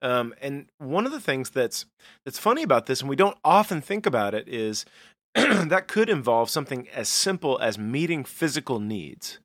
[0.03, 1.87] Um, and one of the things that's
[2.25, 4.85] that's funny about this, and we don't often think about it, is
[5.35, 9.39] that could involve something as simple as meeting physical needs.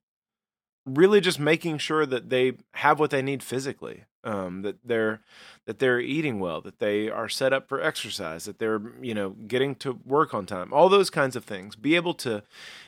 [0.86, 5.22] Really, just making sure that they have what they need physically, um, that they're
[5.66, 9.32] that they're eating well, that they are set up for exercise, that they're you know
[9.48, 11.76] getting to work on time, all those kinds of things.
[11.76, 12.44] Be able to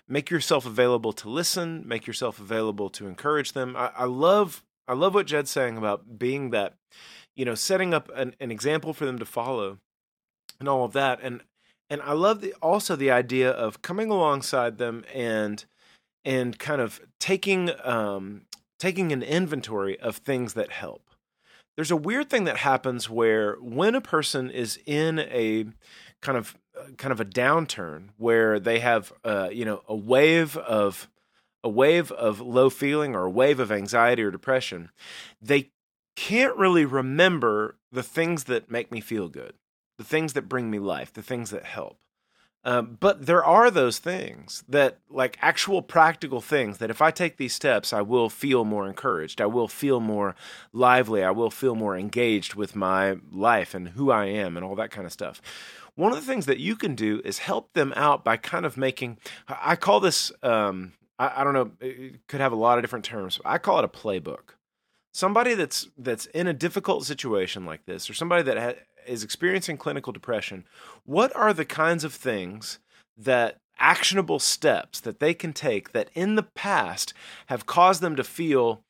[0.08, 3.76] make yourself available to listen, make yourself available to encourage them.
[3.76, 6.74] I, I love I love what Jed's saying about being that,
[7.36, 9.78] you know, setting up an, an example for them to follow,
[10.60, 11.20] and all of that.
[11.22, 11.42] And
[11.90, 15.64] and I love the, also the idea of coming alongside them and
[16.26, 18.44] and kind of taking um,
[18.80, 21.11] taking an inventory of things that help.
[21.76, 25.66] There's a weird thing that happens where when a person is in a
[26.22, 30.58] kind of uh, kind of a downturn where they have uh, you know a wave
[30.58, 31.10] of
[31.64, 34.90] a wave of low feeling or a wave of anxiety or depression,
[35.42, 35.70] they
[36.16, 39.54] can't really remember the things that make me feel good
[40.02, 42.00] the things that bring me life, the things that help.
[42.64, 47.38] Um, but there are those things that, like actual practical things, that if I take
[47.38, 49.42] these steps, I will feel more encouraged.
[49.42, 50.36] I will feel more
[50.72, 51.24] lively.
[51.24, 54.92] I will feel more engaged with my life and who I am and all that
[54.92, 55.42] kind of stuff.
[55.96, 58.78] One of the things that you can do is help them out by kind of
[58.78, 62.84] making, I call this, um, I, I don't know, it could have a lot of
[62.84, 63.40] different terms.
[63.44, 64.56] I call it a playbook
[65.14, 69.78] somebody that's that's in a difficult situation like this or somebody that ha- is experiencing
[69.78, 70.66] clinical depression,
[71.06, 72.80] what are the kinds of things
[73.18, 77.14] that actionable steps that they can take that in the past
[77.48, 78.84] have caused them to feel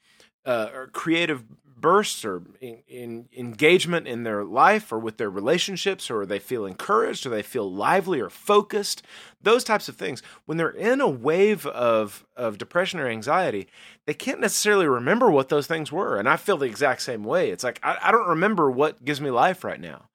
[0.46, 1.44] uh, creative
[1.82, 6.66] bursts or in, in engagement in their life or with their relationships, or they feel
[6.66, 9.04] encouraged, or they feel lively or focused,
[9.42, 10.22] those types of things.
[10.46, 13.68] When they're in a wave of of depression or anxiety,
[14.06, 16.18] they can't necessarily remember what those things were.
[16.18, 17.50] And I feel the exact same way.
[17.50, 20.10] It's like I, I don't remember what gives me life right now.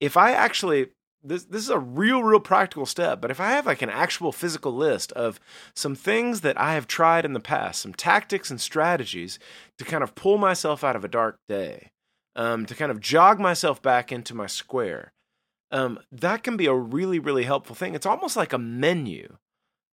[0.00, 0.88] If I actually
[1.24, 4.30] this this is a real real practical step but if i have like an actual
[4.30, 5.40] physical list of
[5.74, 9.38] some things that i have tried in the past some tactics and strategies
[9.78, 11.90] to kind of pull myself out of a dark day
[12.36, 15.12] um, to kind of jog myself back into my square
[15.70, 17.94] um, that can be a really really helpful thing.
[17.94, 19.36] It's almost like a menu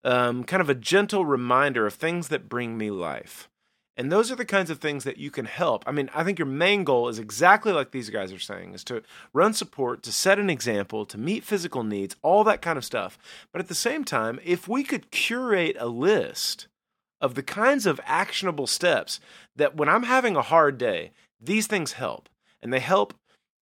[0.03, 3.49] um, kind of a gentle reminder of things that bring me life
[3.97, 5.83] and those are the kinds of things that you can help.
[5.85, 8.83] I mean, I think your main goal is exactly like these guys are saying is
[8.85, 12.85] to run support, to set an example, to meet physical needs, all that kind of
[12.85, 13.17] stuff.
[13.51, 16.67] But at the same time, if we could curate a list
[17.19, 19.19] of the kinds of actionable steps
[19.55, 22.29] that when I'm having a hard day, these things help.
[22.63, 23.13] And they help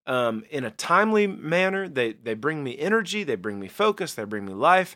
[0.06, 1.90] um, in a timely manner.
[1.90, 4.96] They, they bring me energy, they bring me focus, they bring me life,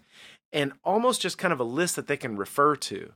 [0.51, 3.13] and almost just kind of a list that they can refer to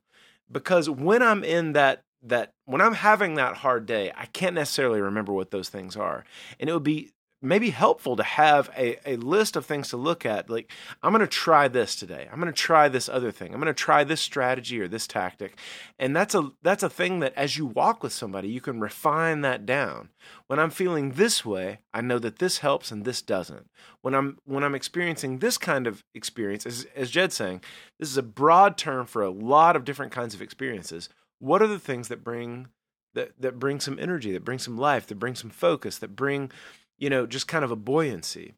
[0.51, 5.01] because when I'm in that that when I'm having that hard day, I can't necessarily
[5.01, 6.23] remember what those things are.
[6.59, 7.11] And it would be
[7.41, 10.49] maybe helpful to have a, a list of things to look at.
[10.49, 10.71] Like,
[11.03, 12.27] I'm going to try this today.
[12.31, 13.53] I'm going to try this other thing.
[13.53, 15.57] I'm going to try this strategy or this tactic.
[15.99, 19.41] And that's a, that's a thing that as you walk with somebody, you can refine
[19.41, 20.09] that down.
[20.47, 23.69] When I'm feeling this way, I know that this helps and this doesn't.
[24.01, 27.61] When I'm, when I'm experiencing this kind of experience, as, as Jed's saying,
[27.99, 31.67] this is a broad term for a lot of different kinds of experiences what are
[31.67, 32.67] the things that bring
[33.13, 36.51] that that bring some energy, that bring some life, that bring some focus, that bring,
[36.97, 38.53] you know, just kind of a buoyancy.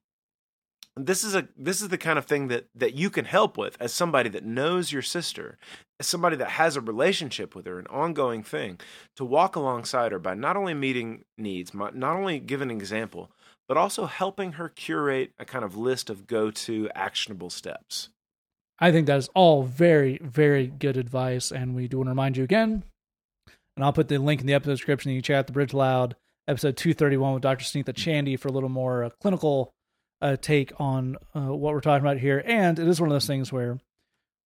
[0.96, 3.78] This is a this is the kind of thing that that you can help with
[3.80, 5.58] as somebody that knows your sister,
[6.00, 8.80] as somebody that has a relationship with her, an ongoing thing,
[9.16, 13.32] to walk alongside her by not only meeting needs, not only give an example,
[13.68, 18.10] but also helping her curate a kind of list of go-to actionable steps.
[18.80, 21.52] I think that is all very, very good advice.
[21.52, 22.84] And we do want to remind you again,
[23.76, 25.12] and I'll put the link in the episode description.
[25.12, 26.16] You can check out the Bridge Loud
[26.48, 27.64] episode 231 with Dr.
[27.64, 29.72] Sunitha Chandy for a little more uh, clinical
[30.22, 32.44] uh, take on uh, what we're talking about here.
[32.46, 33.80] And it is one of those things where,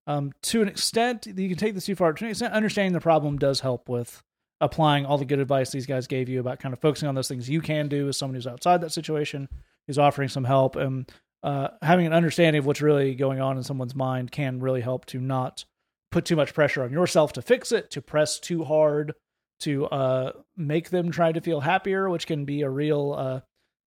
[0.06, 2.14] um, to an extent, you can take this too far.
[2.14, 4.22] To an extent, understanding the problem does help with
[4.60, 7.28] applying all the good advice these guys gave you about kind of focusing on those
[7.28, 9.48] things you can do as someone who's outside that situation,
[9.88, 10.76] who's offering some help.
[10.76, 11.10] And
[11.44, 15.06] uh, having an understanding of what's really going on in someone's mind can really help
[15.08, 15.66] to not
[16.12, 19.14] put too much pressure on yourself to fix it, to press too hard,
[19.60, 23.40] to uh, make them try to feel happier, which can be a real uh,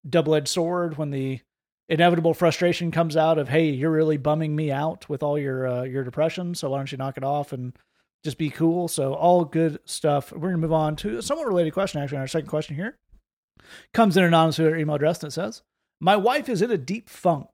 [0.08, 1.40] double edged sword when the
[1.88, 5.82] inevitable frustration comes out of, hey, you're really bumming me out with all your uh,
[5.82, 7.76] your depression, so why don't you knock it off and
[8.24, 8.88] just be cool?
[8.88, 10.32] So all good stuff.
[10.32, 12.18] We're gonna move on to a somewhat related question, actually.
[12.18, 12.98] Our second question here
[13.94, 15.62] comes in anonymous with our email address it says,
[16.00, 17.48] my wife is in a deep funk.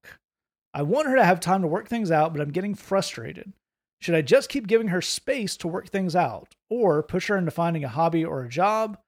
[0.75, 3.53] I want her to have time to work things out, but I'm getting frustrated.
[4.01, 7.51] Should I just keep giving her space to work things out or push her into
[7.51, 8.99] finding a hobby or a job?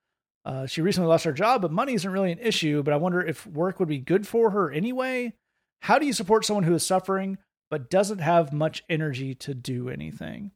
[0.44, 3.20] Uh, she recently lost her job, but money isn't really an issue, but I wonder
[3.20, 5.33] if work would be good for her anyway.
[5.81, 7.38] How do you support someone who is suffering
[7.70, 10.53] but doesn't have much energy to do anything?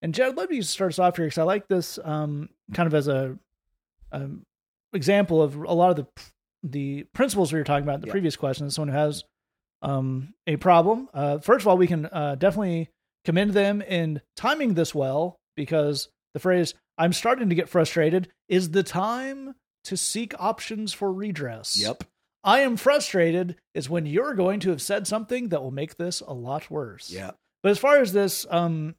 [0.00, 2.94] And Jed, let me start us off here because I like this um, kind of
[2.94, 3.36] as a
[4.10, 4.46] um,
[4.92, 6.06] example of a lot of the
[6.62, 8.12] the principles we were talking about in the yeah.
[8.12, 9.24] previous question someone who has
[9.82, 11.08] um, a problem.
[11.12, 12.88] Uh, first of all, we can uh, definitely
[13.24, 18.70] commend them in timing this well because the phrase "I'm starting to get frustrated" is
[18.70, 21.76] the time to seek options for redress.
[21.80, 22.04] Yep.
[22.44, 26.20] I am frustrated is when you're going to have said something that will make this
[26.20, 27.10] a lot worse.
[27.10, 27.32] Yeah.
[27.62, 28.96] But as far as this, um,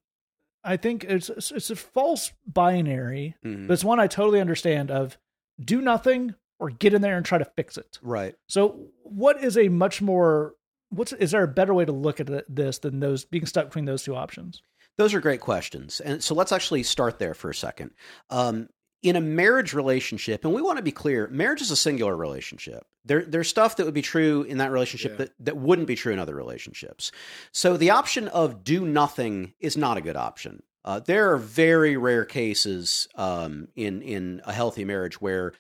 [0.64, 3.68] I think it's it's a false binary, mm-hmm.
[3.68, 4.92] but it's one I totally understand.
[4.92, 5.18] Of
[5.60, 8.00] do nothing or get in there and try to fix it.
[8.02, 8.36] Right.
[8.48, 10.56] So, what is a much more
[10.90, 13.86] what's is there a better way to look at this than those being stuck between
[13.86, 14.62] those two options?
[14.98, 17.92] Those are great questions, and so let's actually start there for a second.
[18.30, 18.70] Um,
[19.02, 22.86] in a marriage relationship, and we want to be clear, marriage is a singular relationship.
[23.04, 25.18] There, there's stuff that would be true in that relationship yeah.
[25.18, 27.12] that, that wouldn't be true in other relationships.
[27.52, 30.64] So the option of do nothing is not a good option.
[30.86, 35.54] Uh, there are very rare cases um, in in a healthy marriage where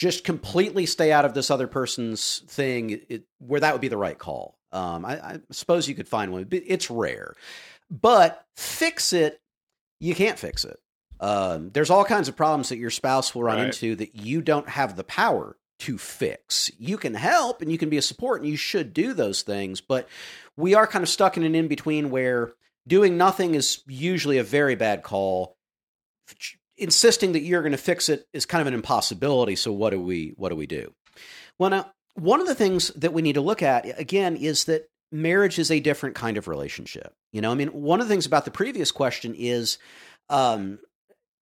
[0.00, 3.98] just completely stay out of this other person's thing, it, where that would be the
[3.98, 4.56] right call.
[4.72, 7.34] Um, I, I, suppose you could find one, but it's rare.
[7.90, 9.42] But fix it,
[9.98, 10.80] you can't fix it.
[11.20, 13.66] Um, there's all kinds of problems that your spouse will run right.
[13.66, 16.70] into that you don't have the power to fix.
[16.78, 19.82] You can help and you can be a support and you should do those things,
[19.82, 20.08] but
[20.56, 22.54] we are kind of stuck in an in between where
[22.88, 25.58] doing nothing is usually a very bad call
[26.80, 29.56] insisting that you're going to fix it is kind of an impossibility.
[29.56, 30.92] So what do we what do we do?
[31.58, 34.88] Well, now one of the things that we need to look at again is that
[35.12, 37.12] marriage is a different kind of relationship.
[37.32, 39.78] You know, I mean, one of the things about the previous question is,
[40.28, 40.78] um,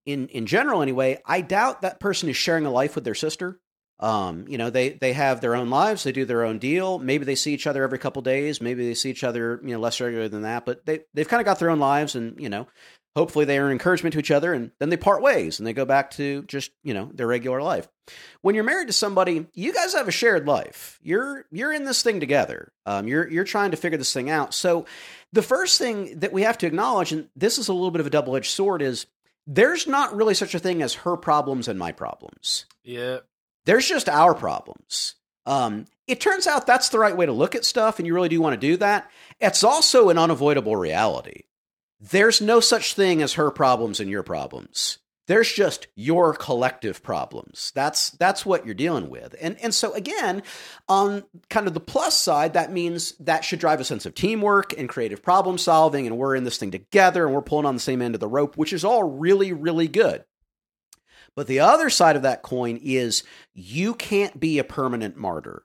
[0.07, 3.59] in in general, anyway, I doubt that person is sharing a life with their sister.
[4.01, 6.99] Um, you know, they they have their own lives, they do their own deal.
[6.99, 9.80] Maybe they see each other every couple days, maybe they see each other, you know,
[9.80, 10.64] less regularly than that.
[10.64, 12.68] But they they've kind of got their own lives, and you know,
[13.18, 15.84] hopefully they are encouragement to each other, and then they part ways and they go
[15.84, 17.88] back to just you know their regular life.
[18.40, 20.98] When you're married to somebody, you guys have a shared life.
[21.02, 22.72] You're you're in this thing together.
[22.86, 24.54] Um, you're you're trying to figure this thing out.
[24.54, 24.86] So
[25.32, 28.06] the first thing that we have to acknowledge, and this is a little bit of
[28.06, 29.06] a double edged sword, is
[29.46, 32.66] there's not really such a thing as her problems and my problems.
[32.84, 33.18] Yeah.
[33.66, 35.16] There's just our problems.
[35.44, 38.28] Um, it turns out that's the right way to look at stuff, and you really
[38.28, 39.10] do want to do that.
[39.40, 41.42] It's also an unavoidable reality.
[42.01, 44.99] There's no such thing as her problems and your problems.
[45.26, 47.70] There's just your collective problems.
[47.74, 49.34] That's that's what you're dealing with.
[49.40, 50.42] And and so again,
[50.88, 54.72] on kind of the plus side, that means that should drive a sense of teamwork
[54.78, 57.80] and creative problem solving, and we're in this thing together and we're pulling on the
[57.80, 60.24] same end of the rope, which is all really, really good.
[61.36, 63.22] But the other side of that coin is
[63.53, 65.64] you can't be a permanent martyr.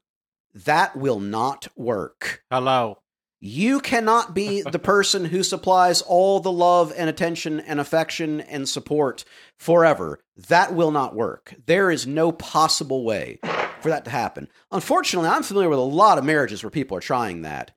[0.53, 2.43] That will not work.
[2.51, 3.02] Hello.
[3.45, 8.69] You cannot be the person who supplies all the love and attention and affection and
[8.69, 9.25] support
[9.57, 10.21] forever.
[10.47, 11.53] That will not work.
[11.65, 13.39] There is no possible way
[13.81, 14.47] for that to happen.
[14.71, 17.71] Unfortunately, I'm familiar with a lot of marriages where people are trying that.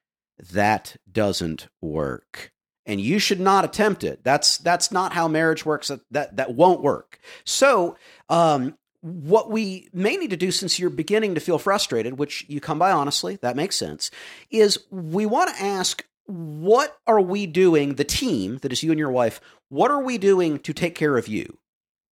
[0.53, 2.53] That doesn't work.
[2.87, 4.23] And you should not attempt it.
[4.23, 5.89] That's that's not how marriage works.
[5.89, 7.19] That that, that won't work.
[7.45, 7.97] So,
[8.29, 12.61] um, what we may need to do since you're beginning to feel frustrated, which you
[12.61, 14.11] come by honestly, that makes sense,
[14.51, 18.99] is we want to ask what are we doing, the team that is you and
[18.99, 21.59] your wife, what are we doing to take care of you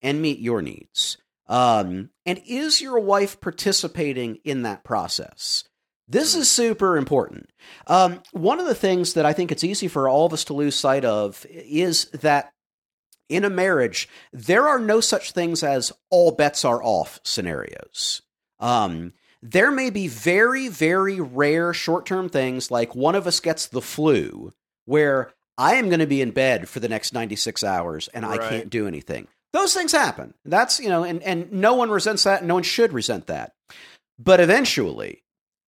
[0.02, 1.18] and meet your needs?
[1.48, 5.64] Um, and is your wife participating in that process?
[6.06, 7.50] This is super important.
[7.88, 10.54] Um, one of the things that I think it's easy for all of us to
[10.54, 12.52] lose sight of is that
[13.28, 18.22] in a marriage, there are no such things as all bets are off scenarios.
[18.60, 19.12] Um,
[19.42, 23.82] there may be very, very rare short term things like one of us gets the
[23.82, 24.52] flu,
[24.86, 28.38] where I am going to be in bed for the next 96 hours and I
[28.38, 29.28] can't do anything.
[29.52, 30.34] Those things happen.
[30.44, 32.40] That's, you know, and, and no one resents that.
[32.40, 33.52] And No one should resent that.
[34.18, 35.22] But eventually,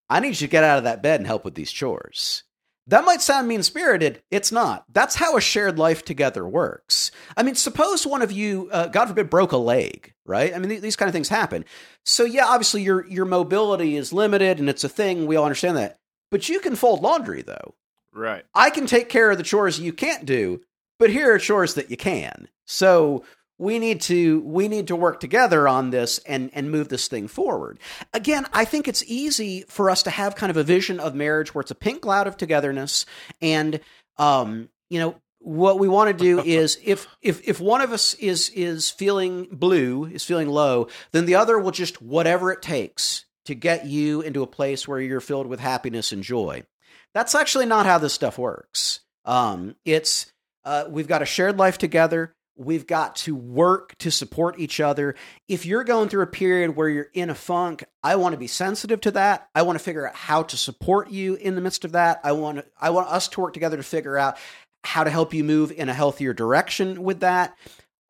[0.08, 2.42] I need you to get out of that bed and help with these chores.
[2.88, 4.22] That might sound mean spirited.
[4.30, 4.84] It's not.
[4.92, 7.10] That's how a shared life together works.
[7.36, 10.54] I mean, suppose one of you, uh, God forbid, broke a leg, right?
[10.54, 11.64] I mean, th- these kind of things happen.
[12.04, 15.26] So yeah, obviously your your mobility is limited, and it's a thing.
[15.26, 15.98] We all understand that.
[16.30, 17.74] But you can fold laundry, though.
[18.12, 18.44] Right.
[18.54, 20.60] I can take care of the chores you can't do,
[20.98, 22.48] but here are chores that you can.
[22.66, 23.24] So
[23.58, 27.28] we need to we need to work together on this and and move this thing
[27.28, 27.78] forward.
[28.12, 31.54] Again, I think it's easy for us to have kind of a vision of marriage
[31.54, 33.06] where it's a pink cloud of togetherness
[33.40, 33.80] and
[34.18, 38.14] um you know what we want to do is if if if one of us
[38.14, 43.24] is is feeling blue, is feeling low, then the other will just whatever it takes
[43.46, 46.64] to get you into a place where you're filled with happiness and joy.
[47.14, 49.00] That's actually not how this stuff works.
[49.24, 50.32] Um, it's
[50.64, 52.34] uh, we've got a shared life together.
[52.56, 55.14] We've got to work to support each other.
[55.46, 58.46] If you're going through a period where you're in a funk, I want to be
[58.46, 59.48] sensitive to that.
[59.54, 62.20] I want to figure out how to support you in the midst of that.
[62.24, 64.38] I want I want us to work together to figure out
[64.84, 67.56] how to help you move in a healthier direction with that.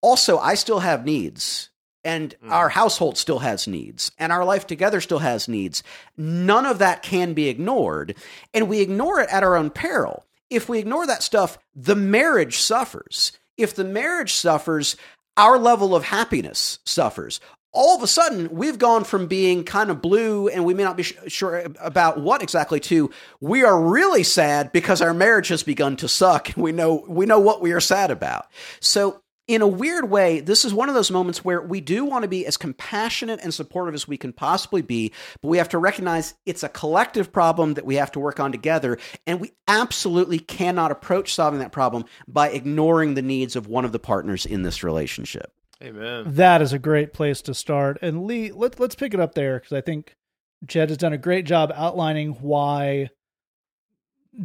[0.00, 1.70] Also, I still have needs
[2.06, 2.52] and hmm.
[2.52, 5.82] our household still has needs and our life together still has needs.
[6.16, 8.14] None of that can be ignored,
[8.54, 10.24] and we ignore it at our own peril.
[10.48, 13.32] If we ignore that stuff, the marriage suffers.
[13.56, 14.96] If the marriage suffers,
[15.36, 17.40] our level of happiness suffers.
[17.72, 20.96] All of a sudden, we've gone from being kind of blue and we may not
[20.96, 25.62] be sh- sure about what exactly to we are really sad because our marriage has
[25.62, 26.50] begun to suck.
[26.56, 28.46] We know we know what we are sad about.
[28.80, 32.22] So in a weird way, this is one of those moments where we do want
[32.22, 35.78] to be as compassionate and supportive as we can possibly be, but we have to
[35.78, 38.98] recognize it's a collective problem that we have to work on together.
[39.26, 43.92] And we absolutely cannot approach solving that problem by ignoring the needs of one of
[43.92, 45.52] the partners in this relationship.
[45.82, 46.24] Amen.
[46.26, 47.98] That is a great place to start.
[48.02, 50.16] And Lee, let, let's pick it up there because I think
[50.64, 53.10] Jed has done a great job outlining why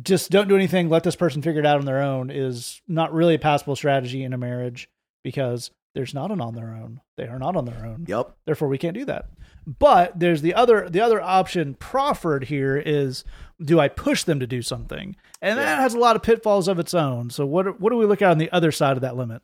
[0.01, 3.13] just don't do anything, let this person figure it out on their own is not
[3.13, 4.89] really a passable strategy in a marriage
[5.23, 7.01] because there's not an on their own.
[7.17, 8.05] They are not on their own.
[8.07, 8.35] Yep.
[8.45, 9.29] Therefore, we can't do that.
[9.67, 13.23] But there's the other the other option proffered here is
[13.63, 15.15] do I push them to do something?
[15.41, 17.29] And that has a lot of pitfalls of its own.
[17.29, 19.41] So what what do we look at on the other side of that limit?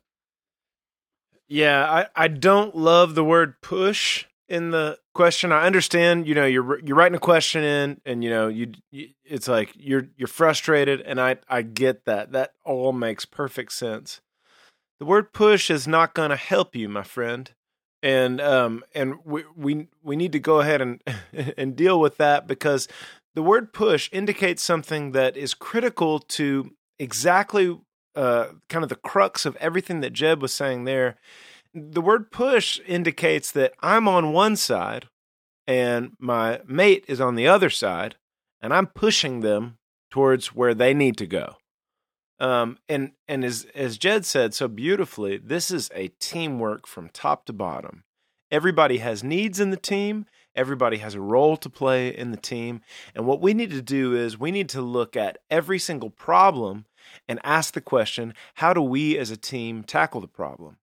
[1.48, 5.50] Yeah, I, I don't love the word push in the question.
[5.50, 9.08] I understand, you know, you're you're writing a question in, and you know, you, you
[9.24, 12.32] it's like you're you're frustrated, and I I get that.
[12.32, 14.20] That all makes perfect sense.
[15.00, 17.50] The word push is not going to help you, my friend,
[18.02, 21.02] and um and we we we need to go ahead and
[21.56, 22.88] and deal with that because
[23.34, 27.78] the word push indicates something that is critical to exactly
[28.16, 31.16] uh, kind of the crux of everything that Jed was saying there.
[31.72, 35.08] The word push indicates that I'm on one side
[35.68, 38.16] and my mate is on the other side,
[38.62, 39.76] and I'm pushing them
[40.10, 41.56] towards where they need to go.
[42.40, 47.46] Um, and and as as Jed said so beautifully, this is a teamwork from top
[47.46, 48.04] to bottom.
[48.50, 50.26] Everybody has needs in the team.
[50.54, 52.80] Everybody has a role to play in the team.
[53.14, 56.86] And what we need to do is we need to look at every single problem
[57.28, 60.78] and ask the question how do we as a team tackle the problem?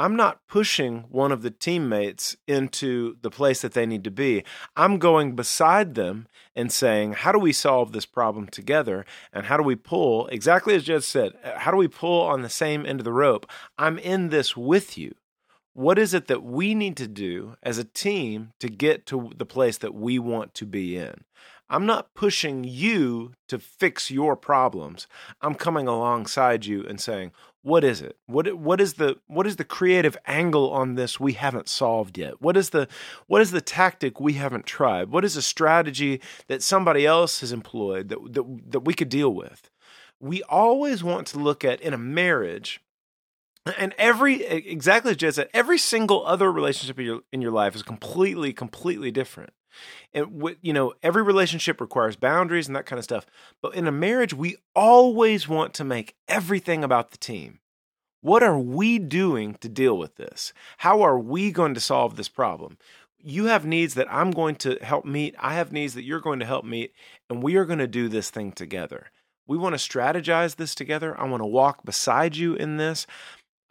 [0.00, 4.44] I'm not pushing one of the teammates into the place that they need to be.
[4.76, 9.04] I'm going beside them and saying, how do we solve this problem together?
[9.32, 12.42] And how do we pull, exactly as Jed said, uh, how do we pull on
[12.42, 13.44] the same end of the rope?
[13.76, 15.16] I'm in this with you.
[15.72, 19.46] What is it that we need to do as a team to get to the
[19.46, 21.24] place that we want to be in?
[21.70, 25.06] I'm not pushing you to fix your problems.
[25.42, 27.32] I'm coming alongside you and saying,
[27.68, 28.16] what is it?
[28.26, 32.40] What what is the what is the creative angle on this we haven't solved yet?
[32.40, 32.88] What is the
[33.26, 35.10] what is the tactic we haven't tried?
[35.10, 39.34] What is a strategy that somebody else has employed that that, that we could deal
[39.34, 39.70] with?
[40.18, 42.80] We always want to look at in a marriage
[43.76, 47.74] and every exactly as Jed said, every single other relationship in your in your life
[47.74, 49.50] is completely, completely different.
[50.12, 53.26] And you know, every relationship requires boundaries and that kind of stuff.
[53.62, 57.60] But in a marriage, we always want to make everything about the team.
[58.20, 60.52] What are we doing to deal with this?
[60.78, 62.78] How are we going to solve this problem?
[63.20, 65.34] You have needs that I'm going to help meet.
[65.38, 66.92] I have needs that you're going to help meet,
[67.30, 69.10] and we are going to do this thing together.
[69.46, 71.18] We want to strategize this together.
[71.18, 73.06] I want to walk beside you in this.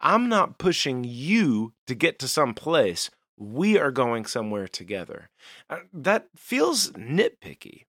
[0.00, 3.10] I'm not pushing you to get to some place.
[3.38, 5.30] We are going somewhere together.
[5.70, 7.84] Uh, that feels nitpicky.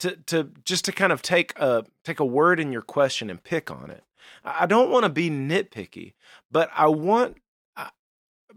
[0.00, 3.42] To, to just to kind of take a take a word in your question and
[3.42, 4.04] pick on it.
[4.44, 6.12] I don't want to be nitpicky,
[6.52, 7.38] but I want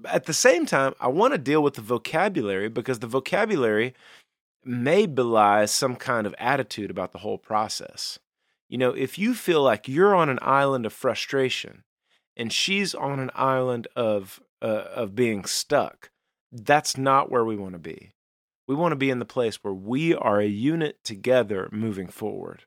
[0.05, 3.93] at the same time I want to deal with the vocabulary because the vocabulary
[4.63, 8.19] may belie some kind of attitude about the whole process.
[8.69, 11.83] You know, if you feel like you're on an island of frustration
[12.37, 16.10] and she's on an island of uh, of being stuck.
[16.51, 18.11] That's not where we want to be.
[18.67, 22.65] We want to be in the place where we are a unit together moving forward.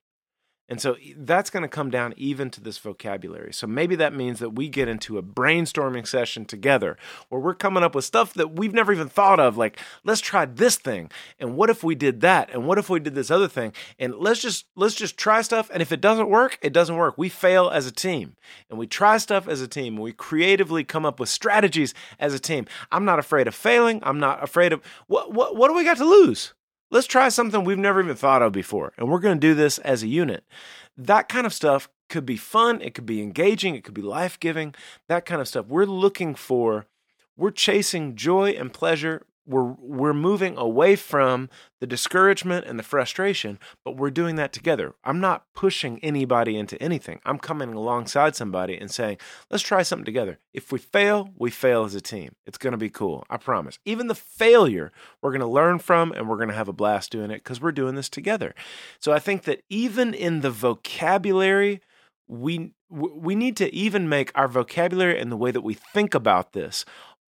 [0.67, 3.53] And so that's going to come down even to this vocabulary.
[3.53, 6.97] So maybe that means that we get into a brainstorming session together
[7.29, 9.59] where we're coming up with stuff that we've never even thought of.
[9.59, 11.11] Like, let's try this thing.
[11.39, 12.49] And what if we did that?
[12.51, 13.75] And what if we did this other thing?
[13.99, 15.69] And let's just, let's just try stuff.
[15.71, 17.19] And if it doesn't work, it doesn't work.
[17.19, 18.37] We fail as a team
[18.71, 19.99] and we try stuff as a team.
[19.99, 22.65] We creatively come up with strategies as a team.
[22.91, 24.01] I'm not afraid of failing.
[24.03, 26.55] I'm not afraid of what, what, what do we got to lose?
[26.95, 28.93] Let's try something we've never even thought of before.
[28.97, 30.45] And we're going to do this as a unit.
[30.97, 32.81] That kind of stuff could be fun.
[32.81, 33.75] It could be engaging.
[33.75, 34.77] It could be life giving.
[35.09, 35.67] That kind of stuff.
[35.67, 36.87] We're looking for,
[37.37, 41.49] we're chasing joy and pleasure we're we're moving away from
[41.81, 44.95] the discouragement and the frustration but we're doing that together.
[45.05, 47.21] I'm not pushing anybody into anything.
[47.25, 49.19] I'm coming alongside somebody and saying
[49.51, 50.39] let's try something together.
[50.53, 52.35] If we fail we fail as a team.
[52.47, 53.79] It's going to be cool i promise.
[53.85, 54.93] Even the failure
[55.23, 57.61] we're going to learn from and we're going to have a blast doing it because
[57.61, 58.55] we're doing this together.
[58.99, 61.81] So i think that even in the vocabulary
[62.27, 66.53] we we need to even make our vocabulary and the way that we think about
[66.53, 66.85] this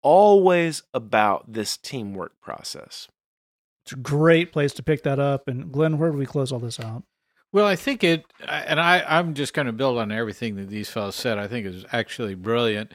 [0.01, 3.07] always about this teamwork process.
[3.85, 5.47] It's a great place to pick that up.
[5.47, 7.03] And Glenn, where do we close all this out?
[7.51, 10.89] Well, I think it, and I, I'm just going to build on everything that these
[10.89, 11.39] fellows said.
[11.39, 12.91] I think is actually brilliant.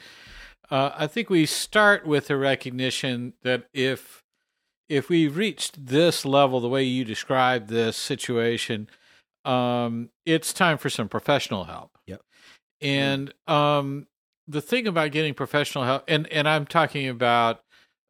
[0.70, 4.22] Uh, I think we start with the recognition that if
[4.88, 8.88] if we reached this level, the way you described this situation,
[9.44, 11.98] um, it's time for some professional help.
[12.06, 12.20] Yep.
[12.80, 14.06] And um,
[14.46, 17.62] the thing about getting professional help, and and I'm talking about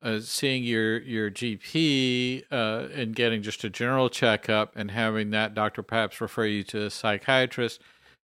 [0.02, 5.54] uh, seeing your your GP uh, and getting just a general checkup, and having that
[5.54, 7.80] doctor perhaps refer you to a psychiatrist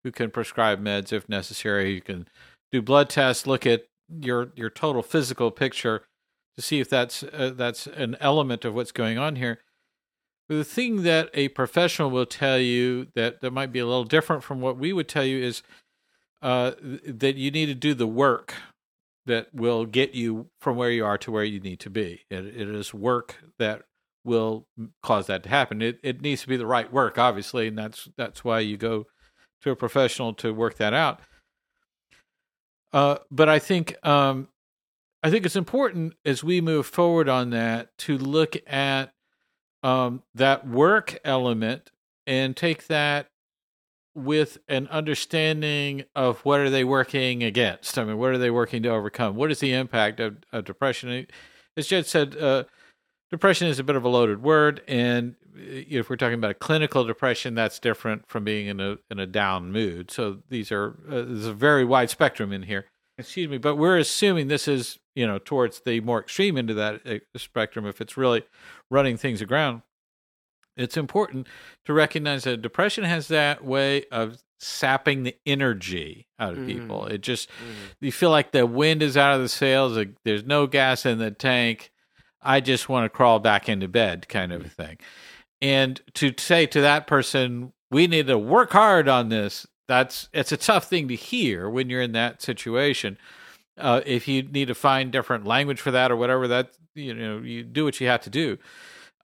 [0.03, 1.93] who can prescribe meds if necessary.
[1.93, 2.27] You can
[2.71, 6.03] do blood tests, look at your your total physical picture
[6.55, 9.59] to see if that's uh, that's an element of what's going on here.
[10.49, 14.43] The thing that a professional will tell you that that might be a little different
[14.43, 15.61] from what we would tell you is
[16.41, 16.71] uh,
[17.05, 18.53] that you need to do the work
[19.25, 22.21] that will get you from where you are to where you need to be.
[22.29, 23.83] It, it is work that
[24.23, 24.67] will
[25.03, 25.81] cause that to happen.
[25.81, 29.05] It it needs to be the right work, obviously, and that's that's why you go
[29.61, 31.21] to a professional to work that out.
[32.93, 34.49] Uh, but I think um,
[35.23, 39.13] I think it's important as we move forward on that to look at
[39.83, 41.91] um, that work element
[42.25, 43.27] and take that
[44.17, 47.99] with an understanding of what are they working against.
[47.99, 49.35] I mean, what are they working to overcome?
[49.35, 51.27] What is the impact of, of depression?
[51.77, 52.63] As Jed said, uh,
[53.29, 56.55] depression is a bit of a loaded word, and uh, if we're talking about a
[56.55, 60.09] clinical depression, that's different from being in a in a down mood.
[60.09, 62.85] So these are uh, there's a very wide spectrum in here.
[63.19, 66.75] Excuse me, but we're assuming this is you know towards the more extreme end of
[66.75, 67.85] that uh, spectrum.
[67.85, 68.43] If it's really
[68.89, 69.83] running things aground,
[70.77, 71.47] it's important
[71.85, 77.01] to recognize that depression has that way of sapping the energy out of people.
[77.01, 77.11] Mm.
[77.11, 77.49] It just
[77.99, 79.97] you feel like the wind is out of the sails.
[79.97, 81.91] like, There's no gas in the tank.
[82.41, 84.97] I just want to crawl back into bed, kind of a thing.
[85.61, 89.65] And to say to that person, we need to work hard on this.
[89.87, 93.17] That's it's a tough thing to hear when you're in that situation.
[93.77, 97.39] Uh, if you need to find different language for that or whatever, that you know,
[97.39, 98.57] you do what you have to do.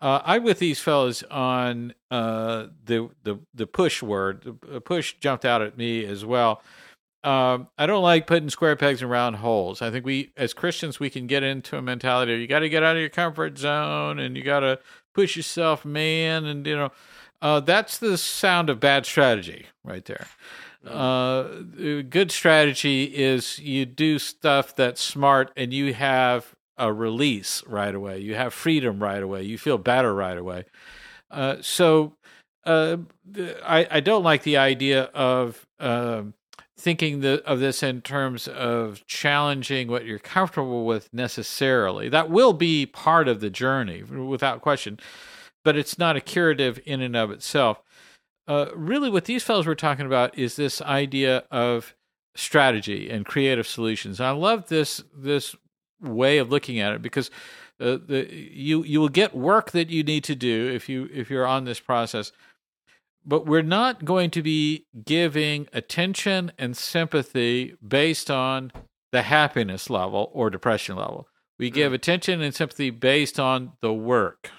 [0.04, 4.60] Uh, I'm with these fellas on uh, the the the push word.
[4.62, 6.62] The push jumped out at me as well.
[7.24, 9.82] Um, I don't like putting square pegs in round holes.
[9.82, 12.70] I think we, as Christians, we can get into a mentality of you got to
[12.70, 14.78] get out of your comfort zone and you got to
[15.14, 16.44] push yourself, man.
[16.44, 16.92] And you know,
[17.42, 20.28] uh, that's the sound of bad strategy right there.
[20.86, 21.44] Uh,
[22.10, 28.20] good strategy is you do stuff that's smart and you have a release right away.
[28.20, 29.44] You have freedom right away.
[29.44, 30.66] You feel better right away.
[31.30, 32.14] Uh, so
[32.66, 32.98] uh,
[33.64, 36.24] I, I don't like the idea of uh,
[36.78, 42.10] thinking the, of this in terms of challenging what you're comfortable with necessarily.
[42.10, 45.00] That will be part of the journey without question,
[45.64, 47.82] but it's not a curative in and of itself.
[48.48, 51.96] Uh, really, what these fellows were talking about is this idea of
[52.36, 54.20] strategy and creative solutions.
[54.20, 55.56] I love this this
[56.04, 57.32] way of looking at it because
[57.80, 61.30] uh, the you you will get work that you need to do if you if
[61.30, 62.32] you're on this process.
[63.26, 68.72] But we're not going to be giving attention and sympathy based on
[69.14, 71.28] the happiness level or depression level.
[71.58, 74.50] We give attention and sympathy based on the work.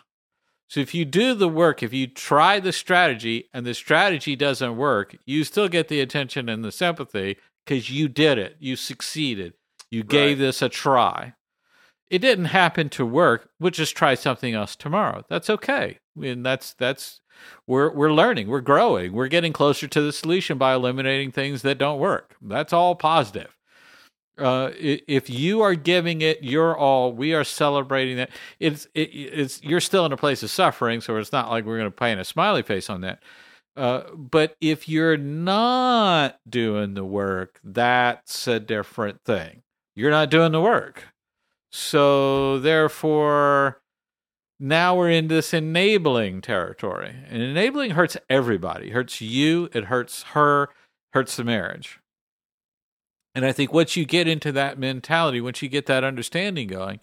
[0.68, 4.76] So if you do the work if you try the strategy and the strategy doesn't
[4.76, 8.56] work you still get the attention and the sympathy because you did it.
[8.58, 9.54] You succeeded
[9.90, 11.34] you gave this a try.
[12.10, 13.48] It didn't happen to work.
[13.58, 15.24] We'll just try something else tomorrow.
[15.28, 15.98] That's okay.
[16.22, 17.20] And that's that's
[17.66, 21.78] we're we're learning, we're growing, we're getting closer to the solution by eliminating things that
[21.78, 22.36] don't work.
[22.40, 23.56] That's all positive.
[24.36, 28.30] Uh, if you are giving it your all, we are celebrating that.
[28.58, 31.78] It's it, it's you're still in a place of suffering, so it's not like we're
[31.78, 33.22] going to paint a smiley face on that.
[33.76, 39.63] Uh, but if you're not doing the work, that's a different thing.
[39.94, 41.04] You're not doing the work.
[41.70, 43.80] So therefore,
[44.60, 47.14] now we're in this enabling territory.
[47.28, 48.88] And enabling hurts everybody.
[48.88, 50.70] It hurts you, it hurts her,
[51.12, 51.98] hurts the marriage.
[53.34, 57.00] And I think once you get into that mentality, once you get that understanding going,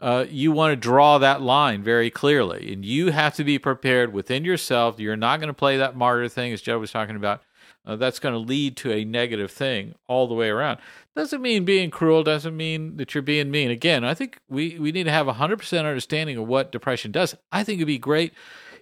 [0.00, 2.72] uh, you want to draw that line very clearly.
[2.72, 4.98] And you have to be prepared within yourself.
[4.98, 7.42] You're not going to play that martyr thing, as Joe was talking about.
[7.84, 10.78] Uh, that's going to lead to a negative thing all the way around.
[11.20, 13.70] Doesn't mean being cruel, doesn't mean that you're being mean.
[13.70, 17.36] Again, I think we, we need to have a 100% understanding of what depression does.
[17.52, 18.32] I think it'd be great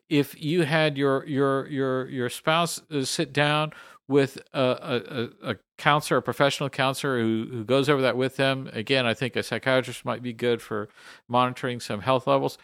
[0.09, 3.73] if you had your your your your spouse uh, sit down
[4.07, 8.71] with a, a, a- counselor, a professional counselor who, who goes over that with them.
[8.73, 10.89] Again, I think a psychiatrist might be good for
[11.27, 12.57] monitoring some health levels.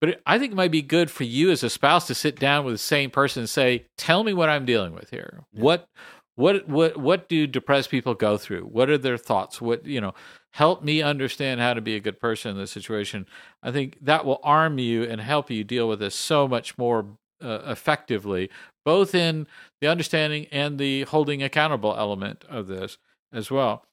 [0.00, 2.38] But it, I think it might be good for you as a spouse to sit
[2.38, 5.44] down with the same person and say, "Tell me what I'm dealing with here.
[5.52, 5.88] What,
[6.36, 8.62] what, what, what do depressed people go through?
[8.62, 9.60] What are their thoughts?
[9.60, 10.14] What you know?
[10.52, 13.26] Help me understand how to be a good person in this situation.
[13.62, 17.04] I think that will arm you and help you deal with this so much more
[17.42, 18.48] uh, effectively,
[18.84, 19.46] both in
[19.82, 22.96] the understanding and the holding accountable element of this
[23.34, 23.84] as well.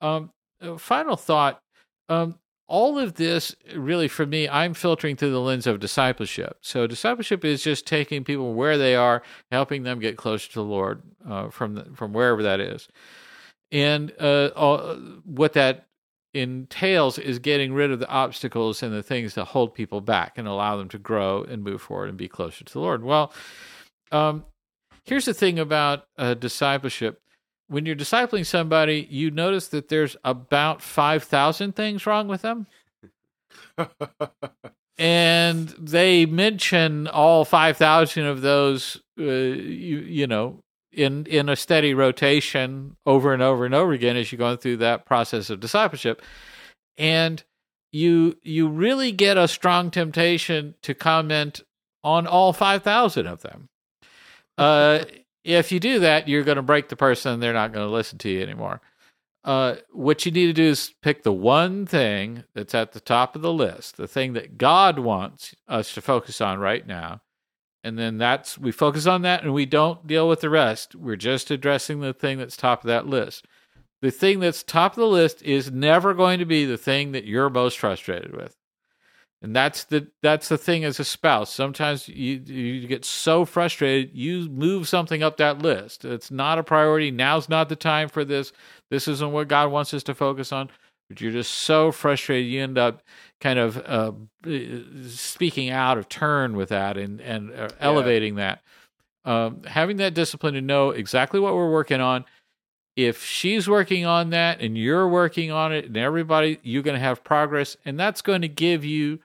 [0.00, 0.30] Um,
[0.62, 1.60] uh, final thought.
[2.08, 2.38] Um,
[2.68, 6.58] all of this really for me i'm filtering through the lens of discipleship.
[6.60, 10.64] So discipleship is just taking people where they are helping them get closer to the
[10.64, 12.88] lord uh, from the, from wherever that is.
[13.72, 15.86] And uh, all, what that
[16.34, 20.46] entails is getting rid of the obstacles and the things that hold people back and
[20.46, 23.02] allow them to grow and move forward and be closer to the lord.
[23.02, 23.32] Well
[24.12, 24.44] um,
[25.04, 27.20] here's the thing about uh, discipleship
[27.68, 32.66] when you're discipling somebody, you notice that there's about 5,000 things wrong with them.
[34.98, 40.60] and they mention all 5,000 of those, uh, you, you know,
[40.92, 44.78] in, in a steady rotation over and over and over again as you're going through
[44.78, 46.22] that process of discipleship.
[46.96, 47.42] And
[47.92, 51.62] you you really get a strong temptation to comment
[52.04, 53.68] on all 5,000 of them.
[54.58, 55.04] Uh,
[55.46, 58.18] if you do that, you're going to break the person they're not going to listen
[58.18, 58.80] to you anymore.
[59.44, 63.36] Uh, what you need to do is pick the one thing that's at the top
[63.36, 67.20] of the list, the thing that God wants us to focus on right now.
[67.84, 70.96] And then that's, we focus on that and we don't deal with the rest.
[70.96, 73.46] We're just addressing the thing that's top of that list.
[74.02, 77.24] The thing that's top of the list is never going to be the thing that
[77.24, 78.56] you're most frustrated with
[79.46, 81.54] and that's the that's the thing as a spouse.
[81.54, 86.04] Sometimes you you get so frustrated you move something up that list.
[86.04, 87.12] It's not a priority.
[87.12, 88.52] Now's not the time for this.
[88.90, 90.68] This isn't what god wants us to focus on.
[91.08, 93.02] But you're just so frustrated you end up
[93.40, 94.10] kind of uh,
[95.06, 98.56] speaking out of turn with that and and uh, elevating yeah.
[99.24, 99.30] that.
[99.30, 102.24] Um, having that discipline to know exactly what we're working on.
[102.96, 107.00] If she's working on that and you're working on it and everybody you're going to
[107.00, 109.20] have progress and that's going to give you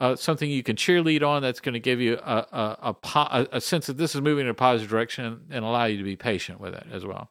[0.00, 3.60] uh, something you can cheerlead on that's going to give you a, a, a, a,
[3.60, 6.58] sense that this is moving in a positive direction and allow you to be patient
[6.58, 7.30] with it as well.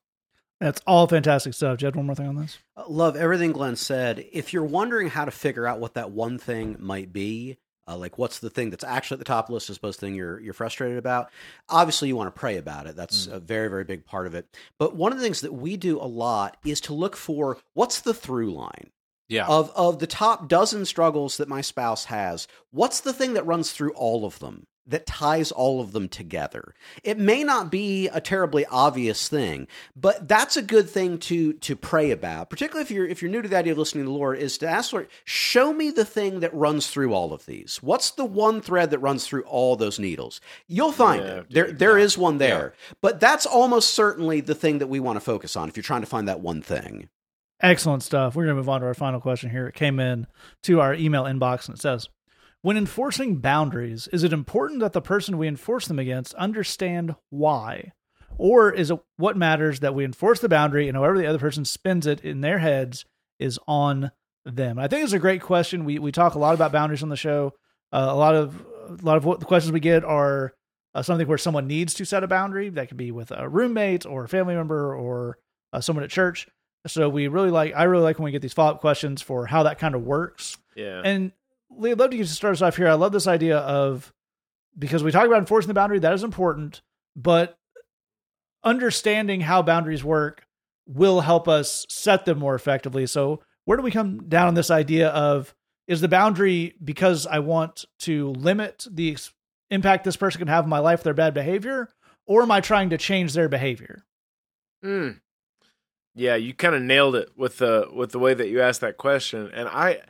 [0.59, 1.77] That's all fantastic stuff.
[1.77, 2.59] Jed, one more thing on this?
[2.75, 4.25] Uh, love everything Glenn said.
[4.31, 7.57] If you're wondering how to figure out what that one thing might be,
[7.87, 9.99] uh, like what's the thing that's actually at the top of the list as opposed
[9.99, 11.31] to the thing you're you're frustrated about?
[11.69, 12.95] Obviously, you want to pray about it.
[12.95, 13.33] That's mm.
[13.33, 14.45] a very very big part of it.
[14.77, 18.01] But one of the things that we do a lot is to look for what's
[18.01, 18.91] the through line
[19.29, 19.47] yeah.
[19.47, 23.71] of of the top dozen struggles that my spouse has what's the thing that runs
[23.71, 26.73] through all of them that ties all of them together
[27.03, 31.75] it may not be a terribly obvious thing but that's a good thing to to
[31.75, 34.17] pray about particularly if you're if you're new to the idea of listening to the
[34.17, 37.77] lord is to ask lord show me the thing that runs through all of these
[37.81, 41.71] what's the one thread that runs through all those needles you'll find yeah, it there
[41.71, 42.05] there yeah.
[42.05, 42.95] is one there yeah.
[43.01, 46.01] but that's almost certainly the thing that we want to focus on if you're trying
[46.01, 47.09] to find that one thing
[47.61, 48.35] Excellent stuff.
[48.35, 49.67] We're going to move on to our final question here.
[49.67, 50.27] It came in
[50.63, 52.07] to our email inbox and it says,
[52.61, 57.93] when enforcing boundaries, is it important that the person we enforce them against understand why?
[58.37, 61.65] Or is it what matters that we enforce the boundary and however the other person
[61.65, 63.05] spins it in their heads
[63.39, 64.11] is on
[64.45, 64.79] them?
[64.79, 65.85] I think it's a great question.
[65.85, 67.53] We we talk a lot about boundaries on the show.
[67.91, 70.53] Uh, a lot of a lot of what the questions we get are
[70.95, 72.69] uh, something where someone needs to set a boundary.
[72.69, 75.37] That could be with a roommate or a family member or
[75.73, 76.47] uh, someone at church.
[76.87, 79.45] So we really like, I really like when we get these follow up questions for
[79.45, 80.57] how that kind of works.
[80.75, 81.01] Yeah.
[81.03, 81.31] And
[81.69, 82.87] Lee, I'd love to get to start us off here.
[82.87, 84.13] I love this idea of
[84.77, 86.81] because we talk about enforcing the boundary, that is important,
[87.15, 87.57] but
[88.63, 90.45] understanding how boundaries work
[90.87, 93.05] will help us set them more effectively.
[93.05, 95.53] So, where do we come down on this idea of
[95.87, 99.17] is the boundary because I want to limit the
[99.69, 101.89] impact this person can have in my life, their bad behavior,
[102.25, 104.05] or am I trying to change their behavior?
[104.83, 105.09] Hmm.
[106.19, 108.97] Yeah, you kind of nailed it with the with the way that you asked that
[108.97, 109.49] question.
[109.53, 110.01] And I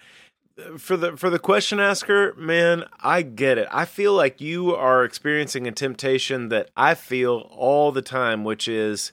[0.78, 3.68] for the for the question asker, man, I get it.
[3.72, 8.68] I feel like you are experiencing a temptation that I feel all the time, which
[8.68, 9.12] is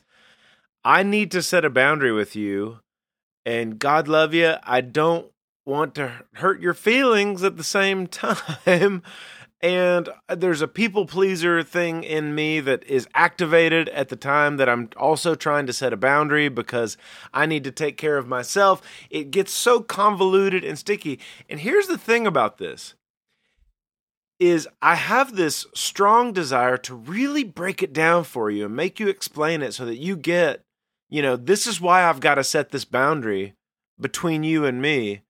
[0.85, 2.79] I need to set a boundary with you
[3.45, 5.31] and God love you, I don't
[5.67, 8.07] want to hurt your feelings at the same
[8.65, 9.03] time
[9.67, 14.69] and there's a people pleaser thing in me that is activated at the time that
[14.69, 16.97] I'm also trying to set a boundary because
[17.35, 18.81] I need to take care of myself.
[19.11, 21.19] It gets so convoluted and sticky.
[21.51, 22.95] And here's the thing about this
[24.39, 29.01] is I have this strong desire to really break it down for you and make
[29.01, 30.63] you explain it so that you get,
[31.11, 33.55] you know, this is why I've got to set this boundary
[34.01, 35.23] between you and me.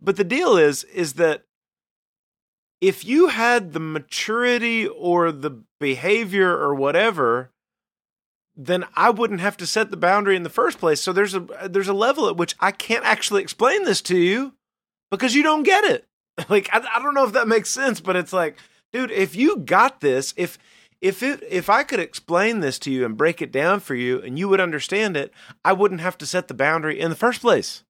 [0.00, 1.42] But the deal is is that
[2.80, 7.50] if you had the maturity or the behavior or whatever
[8.56, 11.02] then I wouldn't have to set the boundary in the first place.
[11.02, 14.54] So there's a there's a level at which I can't actually explain this to you
[15.10, 16.04] because you don't get it.
[16.50, 18.58] Like I, I don't know if that makes sense, but it's like,
[18.92, 20.58] dude, if you got this, if
[21.00, 24.20] if it if I could explain this to you and break it down for you
[24.20, 25.32] and you would understand it,
[25.64, 27.84] I wouldn't have to set the boundary in the first place.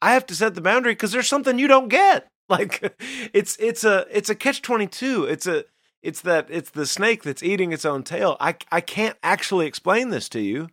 [0.00, 2.28] I have to set the boundary because there's something you don't get.
[2.50, 3.00] Like
[3.32, 5.24] it's it's a it's a catch 22.
[5.24, 5.64] It's a
[6.02, 8.36] it's that it's the snake that's eating its own tail.
[8.40, 10.68] I I can't actually explain this to you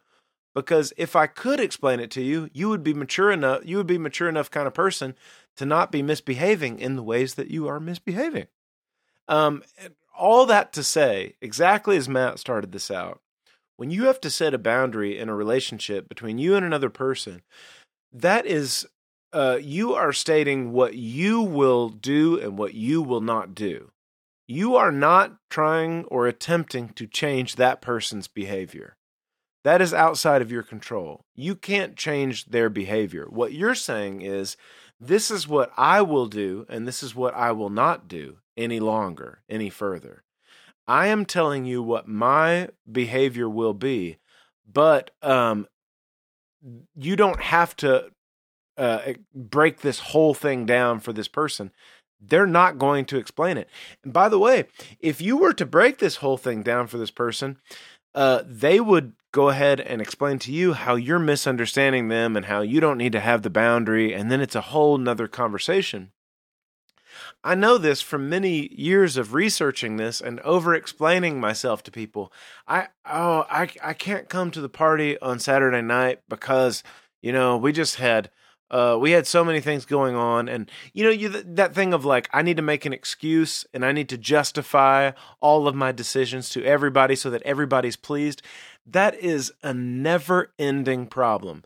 [0.55, 3.87] because if I could explain it to you, you would be mature enough you would
[3.87, 5.15] be mature enough kind of person
[5.57, 8.47] to not be misbehaving in the ways that you are misbehaving.
[9.27, 9.63] Um
[10.17, 13.21] all that to say, exactly as Matt started this out,
[13.75, 17.43] when you have to set a boundary in a relationship between you and another person,
[18.11, 18.87] that is,
[19.37, 23.91] uh, you are stating what you will do and what you will not do.
[24.47, 28.97] You are not trying or attempting to change that person's behavior.
[29.63, 31.23] That is outside of your control.
[31.35, 33.27] You can't change their behavior.
[33.29, 34.57] What you're saying is,
[34.99, 38.79] this is what I will do, and this is what I will not do any
[38.79, 40.23] longer, any further.
[40.87, 44.17] I am telling you what my behavior will be,
[44.65, 45.67] but um,
[46.95, 48.09] you don't have to
[48.77, 51.71] uh, break this whole thing down for this person.
[52.19, 53.69] They're not going to explain it.
[54.03, 54.65] And by the way,
[54.99, 57.57] if you were to break this whole thing down for this person,
[58.15, 62.61] uh, they would go ahead and explain to you how you're misunderstanding them and how
[62.61, 64.13] you don't need to have the boundary.
[64.13, 66.11] And then it's a whole nother conversation.
[67.43, 72.31] I know this from many years of researching this and over explaining myself to people.
[72.67, 76.83] I oh I I can't come to the party on Saturday night because
[77.21, 78.29] you know we just had
[78.69, 82.03] uh, we had so many things going on and you know you that thing of
[82.03, 85.91] like i need to make an excuse and i need to justify all of my
[85.91, 88.41] decisions to everybody so that everybody's pleased
[88.89, 91.63] that is a never ending problem.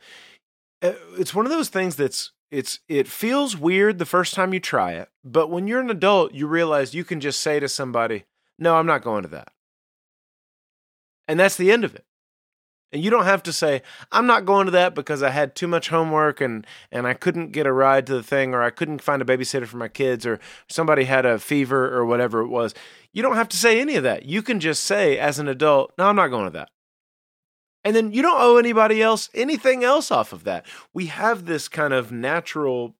[0.82, 4.60] Uh, it's one of those things that's it's it feels weird the first time you
[4.60, 8.26] try it but when you're an adult you realize you can just say to somebody
[8.60, 9.54] no i'm not going to that.
[11.28, 12.04] And that's the end of it
[12.92, 13.82] and you don't have to say,
[14.12, 17.52] I'm not going to that because I had too much homework and, and I couldn't
[17.52, 20.26] get a ride to the thing, or I couldn't find a babysitter for my kids,
[20.26, 22.74] or somebody had a fever, or whatever it was.
[23.14, 24.26] You don't have to say any of that.
[24.26, 26.70] You can just say, as an adult, No, I'm not going to that.
[27.84, 30.66] And then you don't owe anybody else anything else off of that.
[30.94, 32.96] We have this kind of natural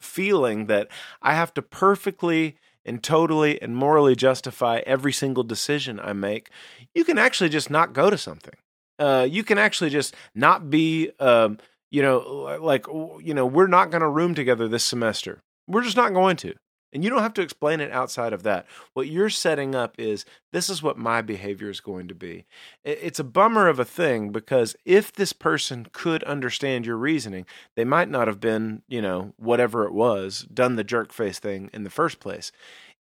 [0.00, 0.88] feeling that
[1.20, 6.48] I have to perfectly and totally and morally justify every single decision I make.
[6.94, 8.54] You can actually just not go to something
[9.00, 11.58] uh, you can actually just not be, um,
[11.90, 15.42] you know, like, you know, we're not going to room together this semester.
[15.66, 16.54] We're just not going to.
[16.92, 18.66] And you don't have to explain it outside of that.
[18.94, 22.46] What you're setting up is this is what my behavior is going to be.
[22.82, 27.46] It's a bummer of a thing because if this person could understand your reasoning,
[27.76, 31.70] they might not have been, you know, whatever it was, done the jerk face thing
[31.72, 32.50] in the first place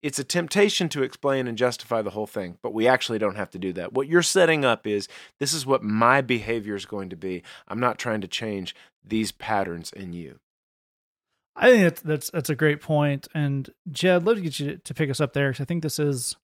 [0.02, 3.50] it's a temptation to explain and justify the whole thing, but we actually don't have
[3.52, 3.94] to do that.
[3.94, 5.08] What you're setting up is
[5.40, 7.44] this is what my behavior is going to be.
[7.68, 8.76] I'm not trying to change
[9.06, 10.40] these patterns in you.
[11.56, 13.28] I think that's that's, that's a great point.
[13.36, 15.84] And Jed, I'd love to get you to pick us up there because I think
[15.84, 16.38] this is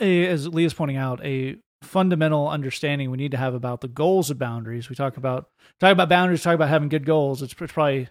[0.00, 4.30] a, as Leah's pointing out, a fundamental understanding we need to have about the goals
[4.30, 4.88] of boundaries.
[4.88, 7.42] We talk about talk about boundaries, talk about having good goals.
[7.42, 8.08] It's probably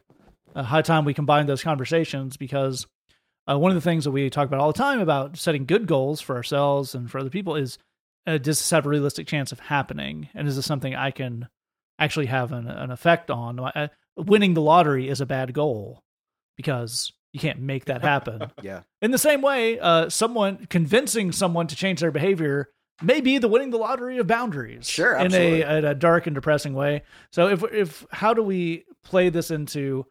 [0.55, 2.85] a high time we combine those conversations because
[3.49, 5.87] uh, one of the things that we talk about all the time about setting good
[5.87, 7.77] goals for ourselves and for other people is
[8.25, 10.29] uh, does this have a realistic chance of happening?
[10.33, 11.49] And is this something I can
[11.99, 13.59] actually have an, an effect on?
[13.59, 16.01] Uh, winning the lottery is a bad goal
[16.55, 18.51] because you can't make that happen.
[18.61, 18.81] yeah.
[19.01, 22.69] In the same way, uh, someone convincing someone to change their behavior
[23.01, 24.87] may be the winning the lottery of boundaries.
[24.87, 27.01] Sure, in a, in a dark and depressing way.
[27.31, 30.05] So if if how do we play this into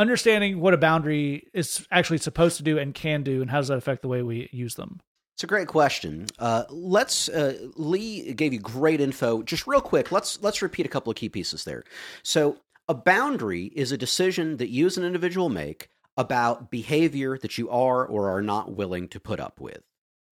[0.00, 3.68] understanding what a boundary is actually supposed to do and can do, and how does
[3.68, 5.00] that affect the way we use them?
[5.34, 6.26] It's a great question.
[6.38, 9.42] Uh, let's uh, Lee gave you great info.
[9.42, 11.84] Just real quick, let's let's repeat a couple of key pieces there.
[12.22, 17.56] So, a boundary is a decision that you as an individual make about behavior that
[17.56, 19.82] you are or are not willing to put up with.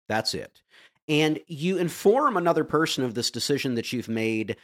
[0.09, 0.63] That's it.
[1.09, 4.57] And you inform another person of this decision that you've made,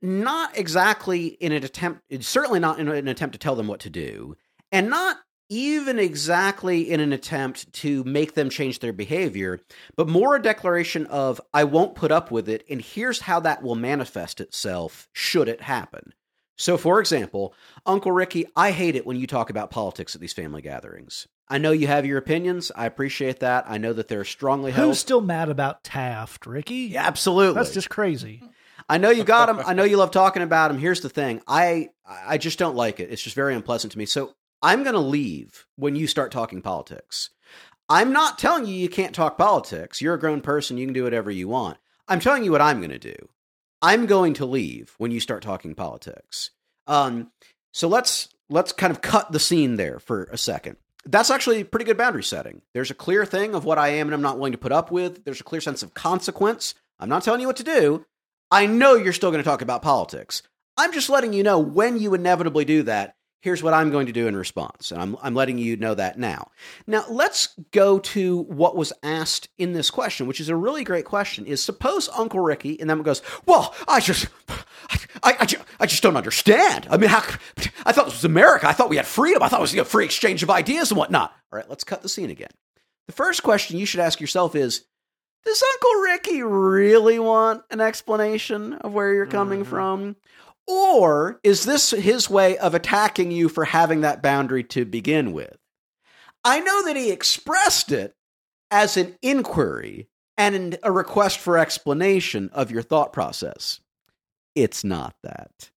[0.00, 3.90] not exactly in an attempt, certainly not in an attempt to tell them what to
[3.90, 4.36] do,
[4.72, 5.18] and not
[5.48, 9.60] even exactly in an attempt to make them change their behavior,
[9.96, 13.62] but more a declaration of, I won't put up with it, and here's how that
[13.62, 16.14] will manifest itself should it happen.
[16.56, 17.54] So, for example,
[17.84, 21.26] Uncle Ricky, I hate it when you talk about politics at these family gatherings.
[21.48, 22.72] I know you have your opinions.
[22.74, 23.64] I appreciate that.
[23.68, 24.88] I know that they're strongly held.
[24.88, 26.90] Who's still mad about Taft, Ricky?
[26.92, 27.56] Yeah, absolutely.
[27.56, 28.42] That's just crazy.
[28.88, 29.60] I know you got him.
[29.64, 30.78] I know you love talking about him.
[30.78, 31.42] Here's the thing.
[31.46, 33.10] I I just don't like it.
[33.10, 34.06] It's just very unpleasant to me.
[34.06, 37.30] So I'm going to leave when you start talking politics.
[37.88, 40.00] I'm not telling you you can't talk politics.
[40.00, 40.78] You're a grown person.
[40.78, 41.78] You can do whatever you want.
[42.06, 43.28] I'm telling you what I'm going to do.
[43.82, 46.50] I'm going to leave when you start talking politics.
[46.86, 47.32] Um,
[47.72, 50.76] so let's let's kind of cut the scene there for a second.
[51.04, 52.62] That's actually pretty good boundary setting.
[52.74, 54.92] There's a clear thing of what I am and I'm not willing to put up
[54.92, 55.24] with.
[55.24, 56.74] There's a clear sense of consequence.
[57.00, 58.06] I'm not telling you what to do.
[58.52, 60.42] I know you're still going to talk about politics.
[60.76, 64.12] I'm just letting you know when you inevitably do that, Here's what I'm going to
[64.12, 64.92] do in response.
[64.92, 66.52] And I'm, I'm letting you know that now.
[66.86, 71.04] Now, let's go to what was asked in this question, which is a really great
[71.04, 71.44] question.
[71.44, 74.28] Is suppose Uncle Ricky, and then goes, Well, I just,
[75.24, 76.86] I, I, ju- I just don't understand.
[76.88, 77.18] I mean, how,
[77.84, 78.68] I thought this was America.
[78.68, 79.42] I thought we had freedom.
[79.42, 81.32] I thought it was a free exchange of ideas and whatnot.
[81.52, 82.50] All right, let's cut the scene again.
[83.08, 84.84] The first question you should ask yourself is
[85.44, 89.68] Does Uncle Ricky really want an explanation of where you're coming Mhm.
[89.68, 90.16] from?
[90.66, 95.56] Or is this his way of attacking you for having that boundary to begin with?
[96.44, 98.14] I know that he expressed it
[98.70, 103.80] as an inquiry and a request for explanation of your thought process.
[104.54, 105.70] It's not that.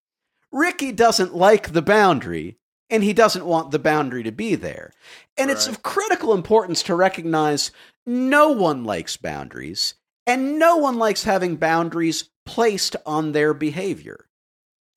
[0.51, 2.57] Ricky doesn't like the boundary,
[2.89, 4.93] and he doesn't want the boundary to be there.
[5.38, 7.71] And it's of critical importance to recognize
[8.05, 14.27] no one likes boundaries, and no one likes having boundaries placed on their behavior.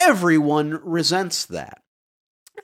[0.01, 1.83] Everyone resents that.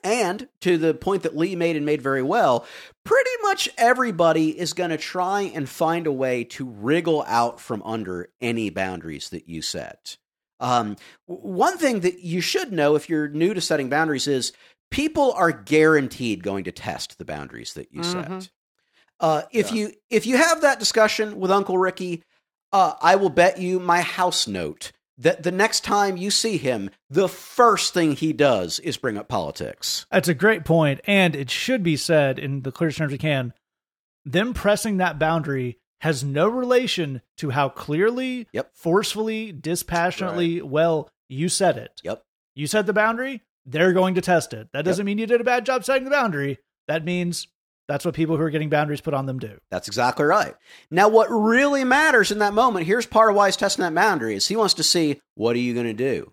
[0.03, 2.65] And to the point that Lee made and made very well,
[3.05, 7.81] pretty much everybody is going to try and find a way to wriggle out from
[7.83, 10.17] under any boundaries that you set.
[10.59, 14.53] Um, one thing that you should know if you're new to setting boundaries is
[14.91, 18.11] people are guaranteed going to test the boundaries that you Mhm.
[18.11, 18.49] set.
[19.19, 19.77] Uh, if Yeah.
[19.77, 22.21] you if you have that discussion with Uncle Ricky,
[22.73, 26.89] uh, I will bet you my house note that the next time you see him,
[27.09, 30.05] the first thing he does is bring up politics.
[30.11, 33.53] That's a great point, and it should be said in the clearest terms we can.
[34.25, 38.71] Them pressing that boundary has no relation to how clearly, Yep.
[38.73, 42.01] forcefully, dispassionately well you set it.
[42.03, 42.21] Yep.
[42.55, 44.67] You set the boundary, they're going to test it.
[44.73, 46.59] That doesn't mean you did a bad job setting the boundary.
[46.87, 47.47] That means
[47.87, 49.59] that's what people who are getting boundaries put on them do.
[49.69, 50.55] That's exactly right.
[50.89, 54.35] Now, what really matters in that moment, here's part of why he's testing that boundary,
[54.35, 56.31] is he wants to see what are you going to do?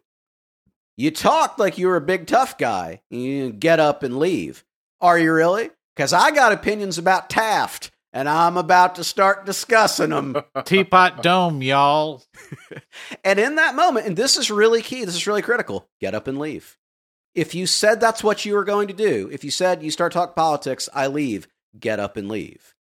[0.97, 3.03] You talked like you were a big tough guy.
[3.11, 4.65] You get up and leave.
[5.01, 5.71] Are you really?
[5.97, 10.37] Because I got opinions about Taft, and I'm about to start discussing them.
[10.65, 12.23] Teapot Dome, y'all.
[13.25, 16.27] And in that moment, and this is really key, this is really critical, get up
[16.27, 16.77] and leave.
[17.35, 20.13] If you said that's what you were going to do, if you said you start
[20.13, 22.75] talking politics, I leave, get up and leave.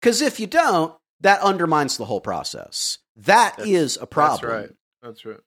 [0.00, 2.98] Because if you don't, that undermines the whole process.
[3.16, 4.50] That That's- is a problem.
[4.50, 4.76] That's right.
[5.02, 5.40] That's right.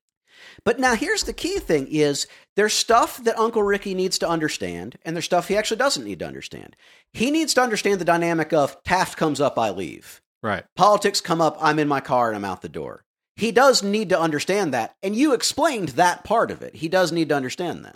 [0.66, 4.98] But now here's the key thing is there's stuff that Uncle Ricky needs to understand,
[5.04, 6.76] and there's stuff he actually doesn't need to understand.
[7.14, 10.64] He needs to understand the dynamic of Taft comes up, I leave Right.
[10.76, 13.06] politics come up, I'm in my car and I'm out the door.
[13.36, 16.76] He does need to understand that, and you explained that part of it.
[16.76, 17.96] He does need to understand that.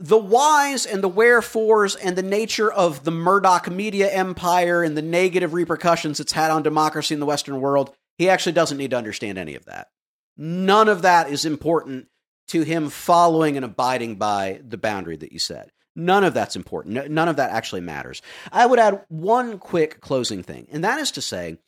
[0.00, 5.02] The whys and the wherefores and the nature of the Murdoch media empire and the
[5.02, 8.98] negative repercussions it's had on democracy in the Western world, he actually doesn't need to
[8.98, 9.88] understand any of that.
[10.36, 12.08] None of that is important
[12.48, 15.70] to him following and abiding by the boundary that you set.
[15.96, 17.10] None of that's important.
[17.10, 18.20] None of that actually matters.
[18.50, 21.58] I would add one quick closing thing, and that is to say,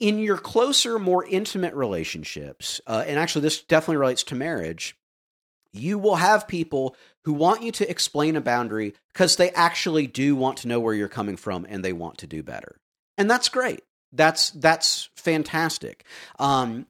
[0.00, 4.96] in your closer, more intimate relationships, uh, and actually this definitely relates to marriage,
[5.72, 10.36] you will have people who want you to explain a boundary because they actually do
[10.36, 12.76] want to know where you're coming from and they want to do better.
[13.16, 13.82] And that's great.
[14.12, 16.04] That's that's fantastic.
[16.38, 16.86] Um,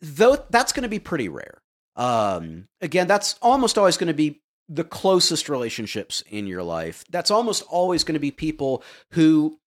[0.00, 1.60] though that's going to be pretty rare.
[1.96, 7.04] Um, again, that's almost always going to be the closest relationships in your life.
[7.10, 9.58] That's almost always going to be people who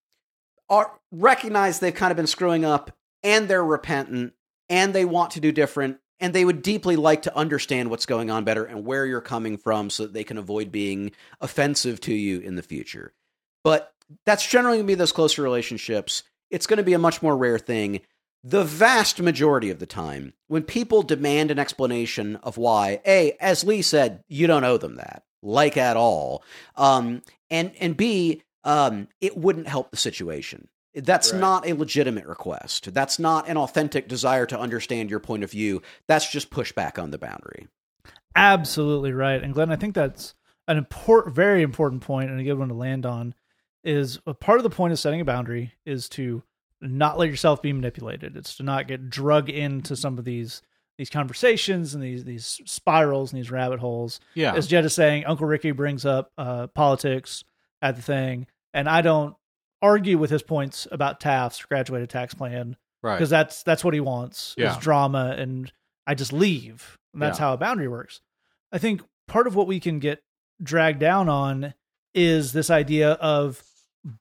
[0.69, 4.33] are recognize they've kind of been screwing up and they're repentant
[4.69, 8.29] and they want to do different and they would deeply like to understand what's going
[8.29, 11.11] on better and where you're coming from so that they can avoid being
[11.41, 13.13] offensive to you in the future.
[13.63, 13.93] But
[14.25, 16.23] that's generally going to be those closer relationships.
[16.49, 18.01] It's going to be a much more rare thing.
[18.43, 23.63] The vast majority of the time, when people demand an explanation of why, A, as
[23.63, 26.43] Lee said, you don't owe them that, like at all.
[26.75, 30.67] Um, and, and B, um, it wouldn't help the situation.
[30.93, 31.39] That's Right.
[31.39, 32.93] not a legitimate request.
[32.93, 35.81] That's not an authentic desire to understand your point of view.
[36.07, 37.67] That's just pushback on the boundary.
[38.35, 39.41] Absolutely right.
[39.41, 40.35] And Glenn, I think that's
[40.67, 43.33] an important, very important point and a good one to land on.
[43.83, 46.43] Is a part of the point of setting a boundary is to
[46.81, 48.37] not let yourself be manipulated.
[48.37, 50.61] It's to not get drug into some of these
[50.99, 54.19] these conversations and these these spirals and these rabbit holes.
[54.35, 54.53] Yeah.
[54.53, 57.43] As Jed is saying, Uncle Ricky brings up uh, politics
[57.81, 59.35] at the thing, and I don't
[59.81, 63.15] argue with his points about Taft's graduated tax plan right.
[63.15, 64.71] because that's that's what he wants Yeah.
[64.71, 65.71] is drama and
[66.07, 67.45] i just leave and that's Yeah.
[67.45, 68.21] how a boundary works
[68.71, 70.21] i think part of what we can get
[70.61, 71.73] dragged down on
[72.13, 73.63] is this idea of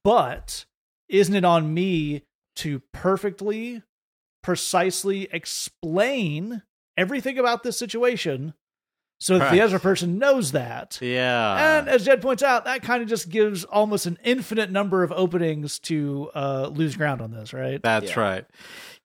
[0.05, 0.65] but
[1.09, 2.23] isn't it on me
[2.57, 3.83] to perfectly
[4.43, 6.63] precisely explain
[6.97, 8.55] everything about this situation
[9.21, 9.65] so that the Right.
[9.65, 10.99] other person knows that.
[11.01, 11.79] Yeah.
[11.79, 15.13] And as Jed points out, that kind of just gives almost an infinite number of
[15.13, 17.81] openings to uh, lose ground on this, right?
[17.83, 18.21] That's Yeah.
[18.21, 18.45] right.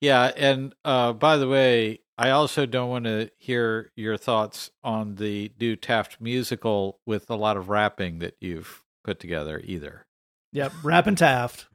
[0.01, 5.15] Yeah, and uh, by the way, I also don't want to hear your thoughts on
[5.15, 10.05] the new Taft musical with a lot of rapping that you've put together either.
[10.53, 11.67] Yep, Rap and Taft.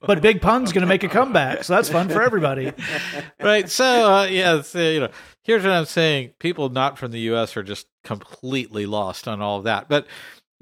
[0.00, 2.72] But Big Pun's going to make a comeback, so that's fun for everybody.
[3.40, 3.68] right.
[3.68, 3.84] So
[4.14, 5.10] uh, yeah, so, you know,
[5.42, 7.56] here's what I'm saying: people not from the U.S.
[7.56, 9.88] are just completely lost on all of that.
[9.88, 10.06] But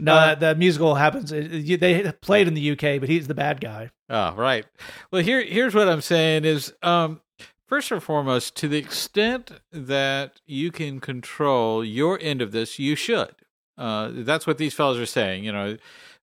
[0.00, 1.30] No, Uh, the musical happens.
[1.30, 3.90] They played in the UK, but he's the bad guy.
[4.10, 4.66] Oh, right.
[5.12, 7.20] Well, here here's what I'm saying is um
[7.66, 12.96] first and foremost, to the extent that you can control your end of this, you
[12.96, 13.34] should.
[13.78, 15.76] Uh that's what these fellows are saying, you know.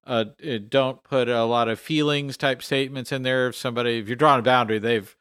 [0.05, 3.47] Uh, uh, don't put a lot of feelings type statements in there.
[3.47, 5.15] If somebody, if you're drawing a boundary, they've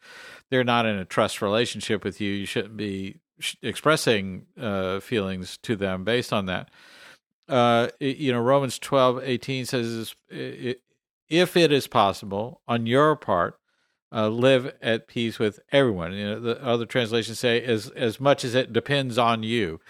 [0.50, 2.32] they're not in a trust relationship with you.
[2.32, 6.68] You shouldn't be sh- expressing uh, feelings to them based on that.
[7.48, 13.58] Uh, you know, Romans twelve eighteen says, if it is possible on your part,
[14.12, 16.12] uh, live at peace with everyone.
[16.12, 19.80] You know, the other translations say as as much as it depends on you.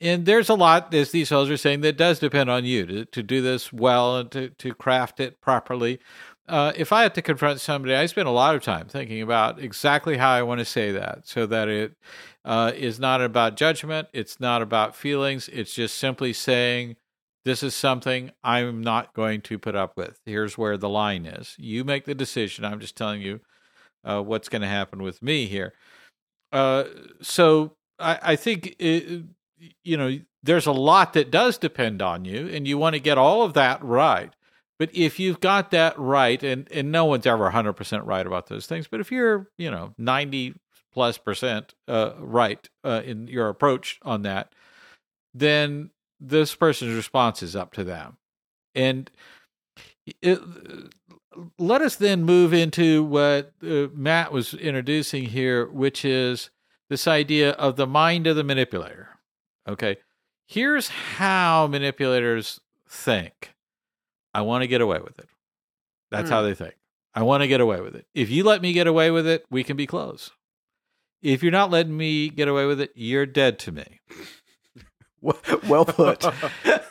[0.00, 3.04] And there's a lot, as these fellows are saying, that does depend on you to,
[3.06, 5.98] to do this well and to, to craft it properly.
[6.48, 9.58] Uh, if I had to confront somebody, I spend a lot of time thinking about
[9.58, 11.96] exactly how I want to say that so that it
[12.44, 16.96] uh, is not about judgment, it's not about feelings, it's just simply saying,
[17.44, 20.20] this is something I'm not going to put up with.
[20.26, 21.54] Here's where the line is.
[21.58, 22.64] You make the decision.
[22.64, 23.40] I'm just telling you
[24.04, 25.72] uh, what's going to happen with me here.
[26.50, 26.84] Uh,
[27.22, 29.24] so I, I think it,
[29.82, 33.18] you know there's a lot that does depend on you, and you want to get
[33.18, 34.32] all of that right.
[34.78, 38.48] But if you've got that right, and and no one's ever 100 percent right about
[38.48, 40.54] those things, but if you're you know 90
[40.92, 44.52] plus percent uh, right uh, in your approach on that,
[45.34, 45.90] then
[46.20, 48.16] this person's response is up to them.
[48.74, 49.10] And
[50.22, 50.40] it,
[51.58, 56.50] let us then move into what uh, Matt was introducing here, which is
[56.88, 59.15] this idea of the mind of the manipulator.
[59.68, 59.96] Okay,
[60.46, 63.52] here's how manipulators think
[64.32, 65.28] I want to get away with it.
[66.10, 66.74] That's how they think.
[67.14, 68.06] I want to get away with it.
[68.14, 70.30] If you let me get away with it, we can be close.
[71.22, 74.00] If you're not letting me get away with it, you're dead to me.
[75.66, 76.24] well put.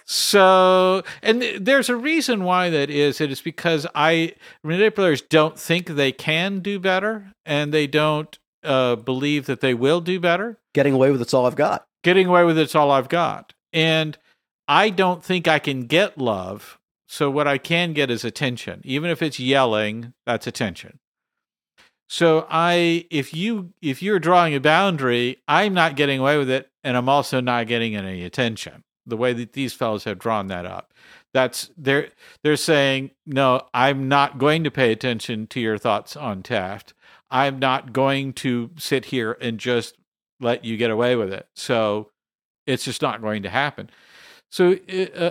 [0.07, 3.19] So, and there's a reason why that is.
[3.19, 8.97] It is because I manipulators don't think they can do better, and they don't uh,
[8.97, 10.59] believe that they will do better.
[10.75, 11.87] Getting away with it's all I've got.
[12.05, 14.15] Getting away with it's all I've got, and
[14.67, 16.77] I don't think I can get love.
[17.07, 20.13] So what I can get is attention, even if it's yelling.
[20.23, 20.99] That's attention.
[22.07, 26.69] So I, if you if you're drawing a boundary, I'm not getting away with it,
[26.83, 28.83] and I'm also not getting any attention.
[29.07, 30.93] The way that these fellows have drawn that up,
[31.33, 32.09] that's they're
[32.43, 36.93] they're saying no, I'm not going to pay attention to your thoughts on Taft.
[37.31, 39.95] I'm not going to sit here and just
[40.39, 41.47] let you get away with it.
[41.55, 42.11] So
[42.65, 43.89] it's just not going to happen.
[44.51, 44.77] So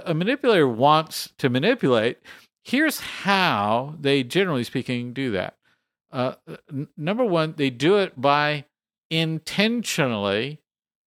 [0.07, 2.19] a manipulator wants to manipulate.
[2.63, 5.57] Here's how they, generally speaking, do that.
[6.13, 6.35] Uh,
[6.71, 8.65] n- number one, they do it by
[9.11, 10.61] intentionally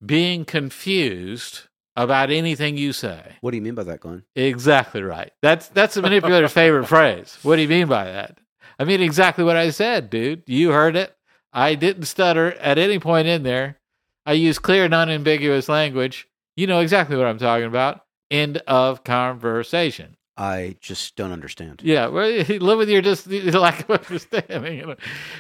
[0.05, 1.63] being confused
[1.95, 3.35] about anything you say.
[3.41, 4.23] What do you mean by that, Glenn?
[4.35, 5.31] Exactly right.
[5.41, 7.37] That's that's the manipulator's favorite phrase.
[7.41, 8.37] What do you mean by that?
[8.79, 10.43] I mean exactly what I said, dude.
[10.45, 11.15] You heard it.
[11.51, 13.79] I didn't stutter at any point in there.
[14.27, 16.27] I use clear, non-ambiguous language.
[16.57, 18.01] You know exactly what I'm talking about.
[18.29, 20.17] End of conversation.
[20.35, 21.81] I just don't understand.
[21.83, 24.77] Yeah, well, live with your just lack of understanding.
[24.77, 24.95] You know?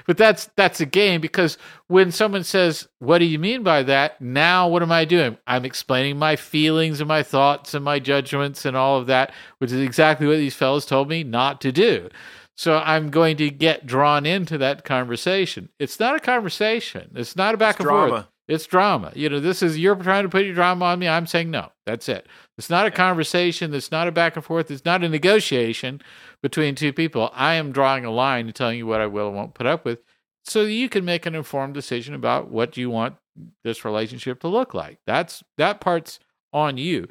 [0.07, 1.57] But that's that's a game because
[1.87, 5.37] when someone says, "What do you mean by that?" Now, what am I doing?
[5.45, 9.71] I'm explaining my feelings and my thoughts and my judgments and all of that, which
[9.71, 12.09] is exactly what these fellows told me not to do.
[12.55, 15.69] So I'm going to get drawn into that conversation.
[15.77, 17.11] It's not a conversation.
[17.15, 18.27] It's not a back It's and forth.
[18.47, 19.11] It's drama.
[19.13, 21.07] You know, this is you're trying to put your drama on me.
[21.07, 21.71] I'm saying no.
[21.85, 22.27] That's it.
[22.57, 23.73] It's not a conversation.
[23.73, 24.71] It's not a back and forth.
[24.71, 26.01] It's not a negotiation
[26.41, 27.29] between two people.
[27.33, 29.83] I am drawing a line and telling you what I will and won't put up
[29.83, 29.99] with,
[30.45, 33.15] so you can make an informed decision about what you want
[33.63, 34.99] this relationship to look like.
[35.05, 36.19] That's that part's
[36.53, 37.07] on you.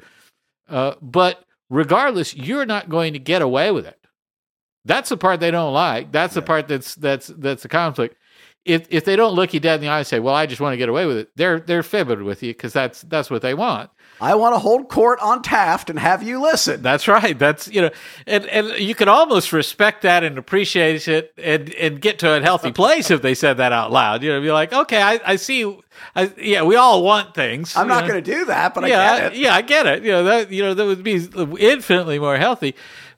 [0.67, 3.99] Uh, but regardless, you're not going to get away with it.
[4.85, 6.11] That's the part they don't like.
[6.11, 8.16] That's the part that's that's that's the conflict.
[8.67, 10.61] If if they don't look you dead in the eye and say, "Well, I just
[10.61, 13.41] want to get away with it," they're they're fibbing with you because that's that's what
[13.41, 13.89] they want.
[14.19, 16.81] I want to hold court on Taft and have you listen.
[16.81, 17.37] That's right.
[17.37, 17.89] That's you know,
[18.25, 22.41] and and you can almost respect that and appreciate it and and get to a
[22.41, 24.23] healthy place if they said that out loud.
[24.23, 25.79] You know, be like, okay, I, I see.
[26.15, 27.75] I, yeah, we all want things.
[27.75, 29.37] I'm not going to do that, but yeah, I get it.
[29.37, 30.03] yeah, I get it.
[30.03, 31.15] You know that you know that would be
[31.59, 32.75] infinitely more healthy.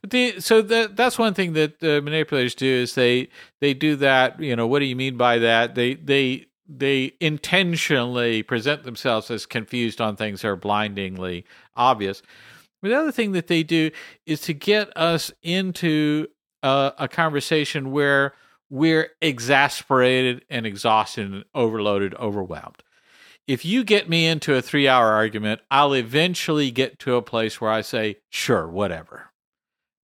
[0.08, 4.40] The, so that that's one thing that uh, manipulators do is they they do that.
[4.40, 5.76] You know, what do you mean by that?
[5.76, 11.46] They they they intentionally present themselves as confused on things that are blindingly
[11.76, 12.22] obvious.
[12.82, 13.92] But the other thing that they do
[14.26, 16.28] is to get us into
[16.64, 18.36] a, a conversation where
[18.70, 22.84] we're exasperated and exhausted and overloaded, overwhelmed.
[23.48, 27.60] If you get me into a three hour argument, I'll eventually get to a place
[27.60, 29.28] where I say, sure, whatever.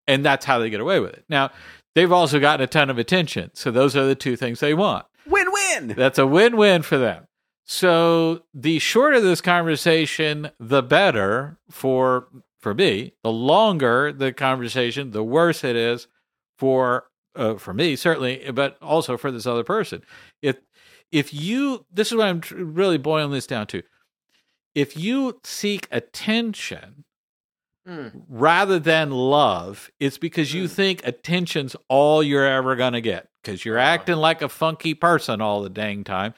[0.06, 1.24] And that's how they get away with it.
[1.28, 1.50] Now,
[1.94, 3.50] they've also gotten a ton of attention.
[3.54, 5.06] So those are the two things they want.
[5.26, 5.88] Win win.
[5.96, 7.26] That's a win win for them.
[7.64, 12.28] So the shorter this conversation, the better for
[12.60, 13.14] for me.
[13.22, 16.06] The longer the conversation, the worse it is
[16.58, 17.04] for
[17.34, 20.02] uh, for me certainly, but also for this other person.
[20.42, 20.58] If
[21.10, 23.82] if you, this is what I'm tr- really boiling this down to.
[24.74, 27.04] If you seek attention
[27.86, 28.22] Mm.
[28.30, 30.70] rather than love, it's because you mm.
[30.70, 33.88] think attention's all you're ever going to get because you're uh-huh.
[33.88, 36.32] acting like a funky person all the dang time.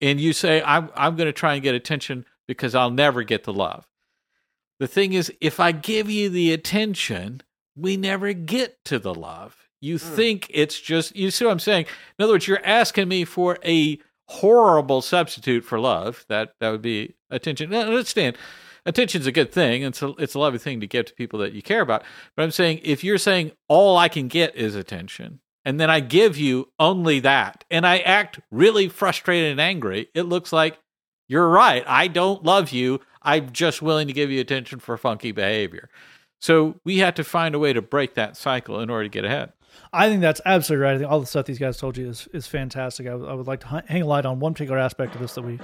[0.00, 3.44] And you say, I'm, I'm going to try and get attention because I'll never get
[3.44, 3.86] the love.
[4.80, 7.42] The thing is, if I give you the attention,
[7.76, 9.56] we never get to the love.
[9.80, 10.00] You mm.
[10.00, 11.86] think it's just, you see what I'm saying?
[12.18, 13.98] In other words, you're asking me for a
[14.28, 16.24] horrible substitute for love.
[16.28, 17.70] That that would be attention.
[17.70, 18.36] Now, understand,
[18.86, 19.82] attention's a good thing.
[19.82, 22.04] It's a, it's a lovely thing to give to people that you care about.
[22.36, 26.00] But I'm saying, if you're saying all I can get is attention, and then I
[26.00, 30.78] give you only that, and I act really frustrated and angry, it looks like
[31.28, 31.84] you're right.
[31.86, 33.00] I don't love you.
[33.20, 35.90] I'm just willing to give you attention for funky behavior.
[36.40, 39.24] So we had to find a way to break that cycle in order to get
[39.24, 39.52] ahead.
[39.92, 40.94] I think that's absolutely right.
[40.94, 43.06] I think all the stuff these guys told you is is fantastic.
[43.06, 45.42] I, would- like to hi- hang a light on one particular aspect of this that
[45.42, 45.58] we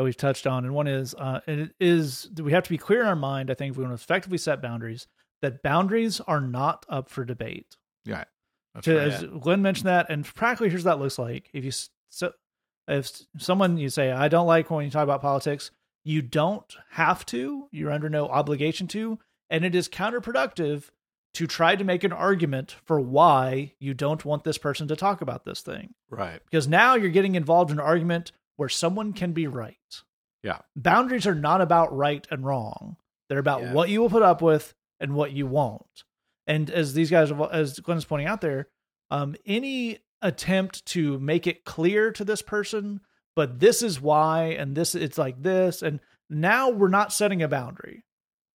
[0.00, 2.78] that we've touched on, and one is uh, and it is we have to be
[2.78, 3.50] clear in our mind.
[3.50, 5.06] I think if we want to effectively set boundaries,
[5.42, 7.76] that boundaries are not up for debate.
[8.06, 8.24] Yeah.
[8.74, 9.08] That's To, right.
[9.12, 11.50] as Glenn mentioned that, and practically, here's what that looks like.
[11.52, 11.70] If you
[12.08, 12.32] so,
[12.88, 15.70] if someone you say, "I don't like when you talk about politics,"
[16.04, 17.68] you don't have to.
[17.72, 19.18] You're under no obligation to,
[19.50, 20.84] and it is counterproductive
[21.34, 25.20] to try to make an argument for why you don't want this person to talk
[25.20, 26.40] about this thing, Right.
[26.44, 30.02] because now you're getting involved in an argument where someone can be right.
[30.42, 30.58] Yeah.
[30.76, 32.98] Boundaries are not about right and wrong.
[33.30, 33.72] They're about Yeah.
[33.72, 36.04] what you will put up with and what you won't.
[36.46, 38.68] And as these guys, as Glenn is pointing out there,
[39.10, 43.00] um, any attempt to make it clear to this person,
[43.34, 47.48] but this is why, and this it's like this, and now we're not setting a
[47.48, 48.04] boundary.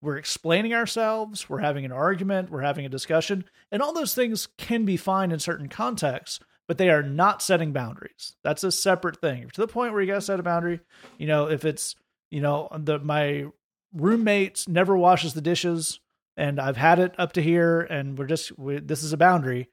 [0.02, 1.48] We're explaining ourselves.
[1.50, 2.48] We're having an argument.
[2.50, 6.78] We're having a discussion, and all those things can be fine in certain contexts, but
[6.78, 8.36] they are not setting boundaries.
[8.42, 9.48] That's a separate thing.
[9.54, 10.80] To the point where you got to set a boundary,
[11.18, 11.94] you know, if it's
[12.30, 13.46] you know the my
[13.92, 16.00] roommate never washes the dishes
[16.36, 19.70] and I've had it up to here, and we're just we, this is a boundary.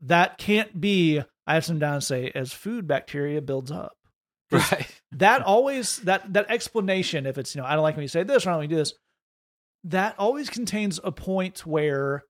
[0.00, 1.22] That can't be.
[1.46, 3.96] I have some down and say as food bacteria builds up.
[4.50, 4.86] Right.
[5.18, 7.24] That always that that explanation.
[7.24, 8.68] If it's you know I don't like when you say this or I don't like
[8.68, 8.94] when you do this.
[9.84, 12.24] That always contains a point where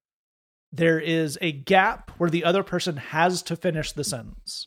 [0.75, 4.67] there is a gap where the other person has to finish the sentence.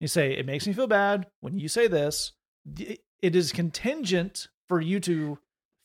[0.00, 2.32] You say it makes me feel bad when you say this.
[2.76, 3.00] It
[3.36, 5.38] is contingent for you to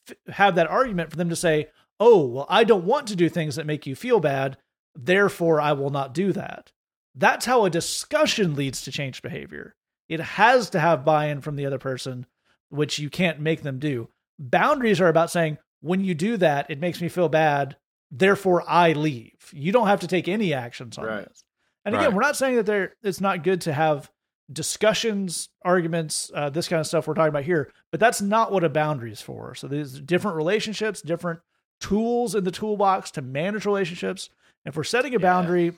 [0.10, 3.28] f- have that argument for them to say, "Oh, well, I don't want to do
[3.28, 4.58] things that make you feel bad,
[4.96, 6.72] therefore I will not do that."
[7.16, 9.76] That's how a discussion leads to change behavior.
[10.08, 12.28] It has to have buy-in from the other person,
[12.70, 14.10] which you can't make them do.
[14.40, 17.76] Boundaries are about saying, "When you do that, it makes me feel bad,
[18.18, 21.28] therefore I leave." You don't have to take any actions on Right.
[21.28, 21.44] this.
[21.84, 22.16] And again, Right.
[22.16, 24.10] we're not saying that there it's not good to have
[24.52, 28.64] discussions, arguments, uh, this kind of stuff we're talking about here, but that's not what
[28.64, 29.56] a boundary is for.
[29.56, 31.40] So there's different relationships, different
[31.80, 34.30] tools in the toolbox to manage relationships.
[34.66, 35.74] If we're setting a boundary,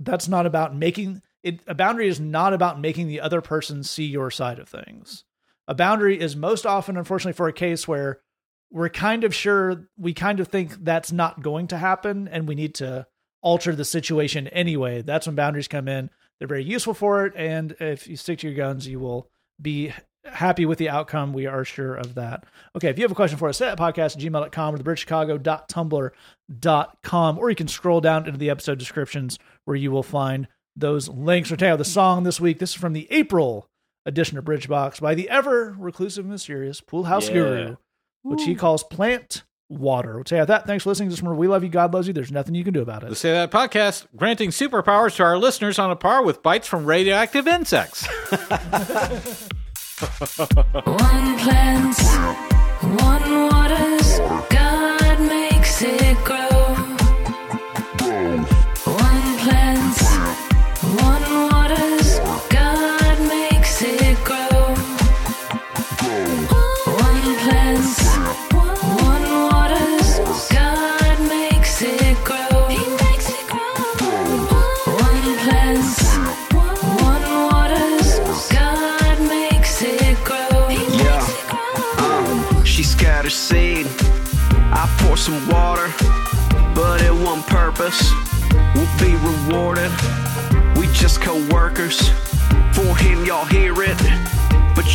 [0.00, 1.60] that's not about making it.
[1.66, 5.24] A boundary is not about making the other person see your side of things.
[5.66, 8.20] A boundary is most often, unfortunately, for a case where
[8.70, 12.54] we're kind of sure we kind of think that's not going to happen and we
[12.54, 13.06] need to
[13.42, 15.02] alter the situation anyway.
[15.02, 16.10] That's when boundaries come in.
[16.38, 17.32] They're very useful for it.
[17.36, 19.28] And if you stick to your guns, you will
[19.60, 19.92] be
[20.24, 21.32] happy with the outcome.
[21.32, 22.44] We are sure of that.
[22.76, 27.38] Okay, if you have a question for us, Say That podcast at gmail.com or thebridgechicago.tumblr.com,
[27.38, 31.50] or you can scroll down into the episode descriptions where you will find those links.
[31.50, 32.58] Tell you the song this week.
[32.58, 33.68] This is from the April
[34.06, 37.34] edition of Bridgebox by the ever reclusive, mysterious Pool House Yeah.
[37.34, 37.76] Guru,
[38.22, 40.14] which he calls Plant Water.
[40.14, 40.66] We'll tell that.
[40.66, 41.10] Thanks for listening.
[41.10, 41.68] Just remember, we love you.
[41.68, 42.12] God loves you.
[42.14, 43.14] There's nothing you can do about The it.
[43.16, 47.46] Say That podcast, granting superpowers to our listeners on a par with bites from radioactive
[47.46, 48.06] insects.
[49.98, 52.16] One plants,
[53.02, 54.18] one waters,
[54.48, 56.57] God makes it grow.
[85.28, 85.92] Some water,
[86.74, 88.10] but it won't purpose.
[88.74, 89.92] We'll be rewarded.
[90.74, 92.08] We just co-workers.
[92.72, 94.37] For him, y'all hear it.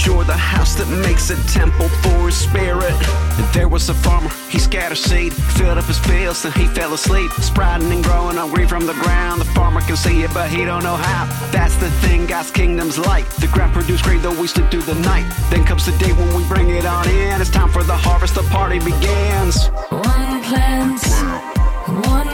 [0.06, 2.94] You're the house that makes a temple for his spirit.
[3.54, 7.32] There was a farmer, he scattered seed, filled up his fields, and he fell asleep.
[7.34, 9.40] Sprouting and growing hungry from the ground.
[9.40, 11.26] The farmer can see it, but he don't know how.
[11.52, 13.26] That's the thing, God's kingdom's light.
[13.40, 15.26] The ground produced grain, though we sleep through the night.
[15.50, 17.40] Then comes the day when we bring it on in.
[17.40, 19.68] It's time for the harvest, the party begins.
[19.90, 21.22] One plants,
[22.10, 22.33] one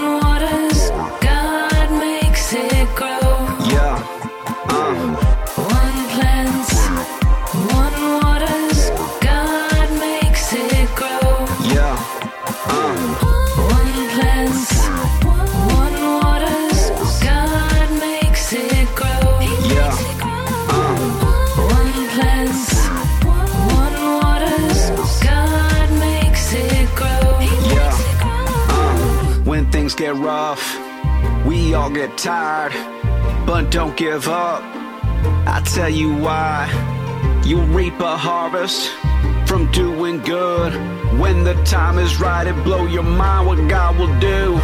[30.14, 32.74] get rough, we all get tired,
[33.46, 34.64] but don't give up.
[35.46, 36.68] I tell you why.
[37.46, 38.90] You'll reap a harvest
[39.48, 40.74] from doing good.
[41.20, 44.60] When the time is right, it blow your mind what God will do.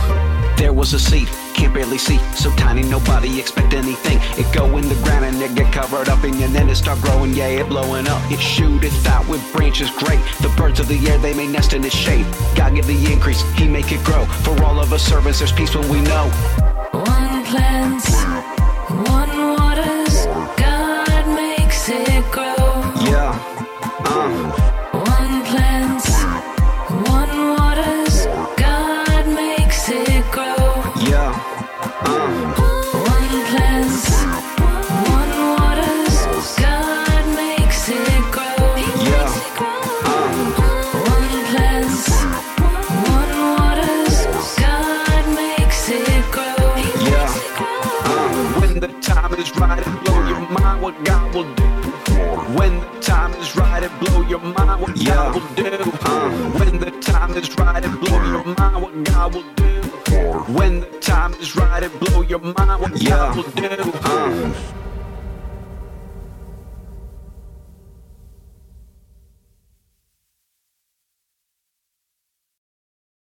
[0.58, 1.30] There was a seed,
[1.76, 4.18] barely see, so tiny nobody expect anything.
[4.40, 7.34] It go in the ground and it get covered up, and then it start growing,
[7.34, 8.22] yeah, it blowing up.
[8.32, 10.22] It shooteth out with branches great.
[10.40, 12.26] The birds of the air they may nest in its shade.
[12.56, 14.26] God give the increase, He make it grow.
[14.46, 16.32] For all of us servants, there's peace when we know.
[16.92, 18.25] One plants,
[54.00, 55.92] blow your mind what God will do.
[56.02, 59.82] Uh, when the time is right, it blow your mind what God will do.
[60.54, 63.92] When the time is right, it blow your mind what God will do.
[64.04, 64.54] Uh,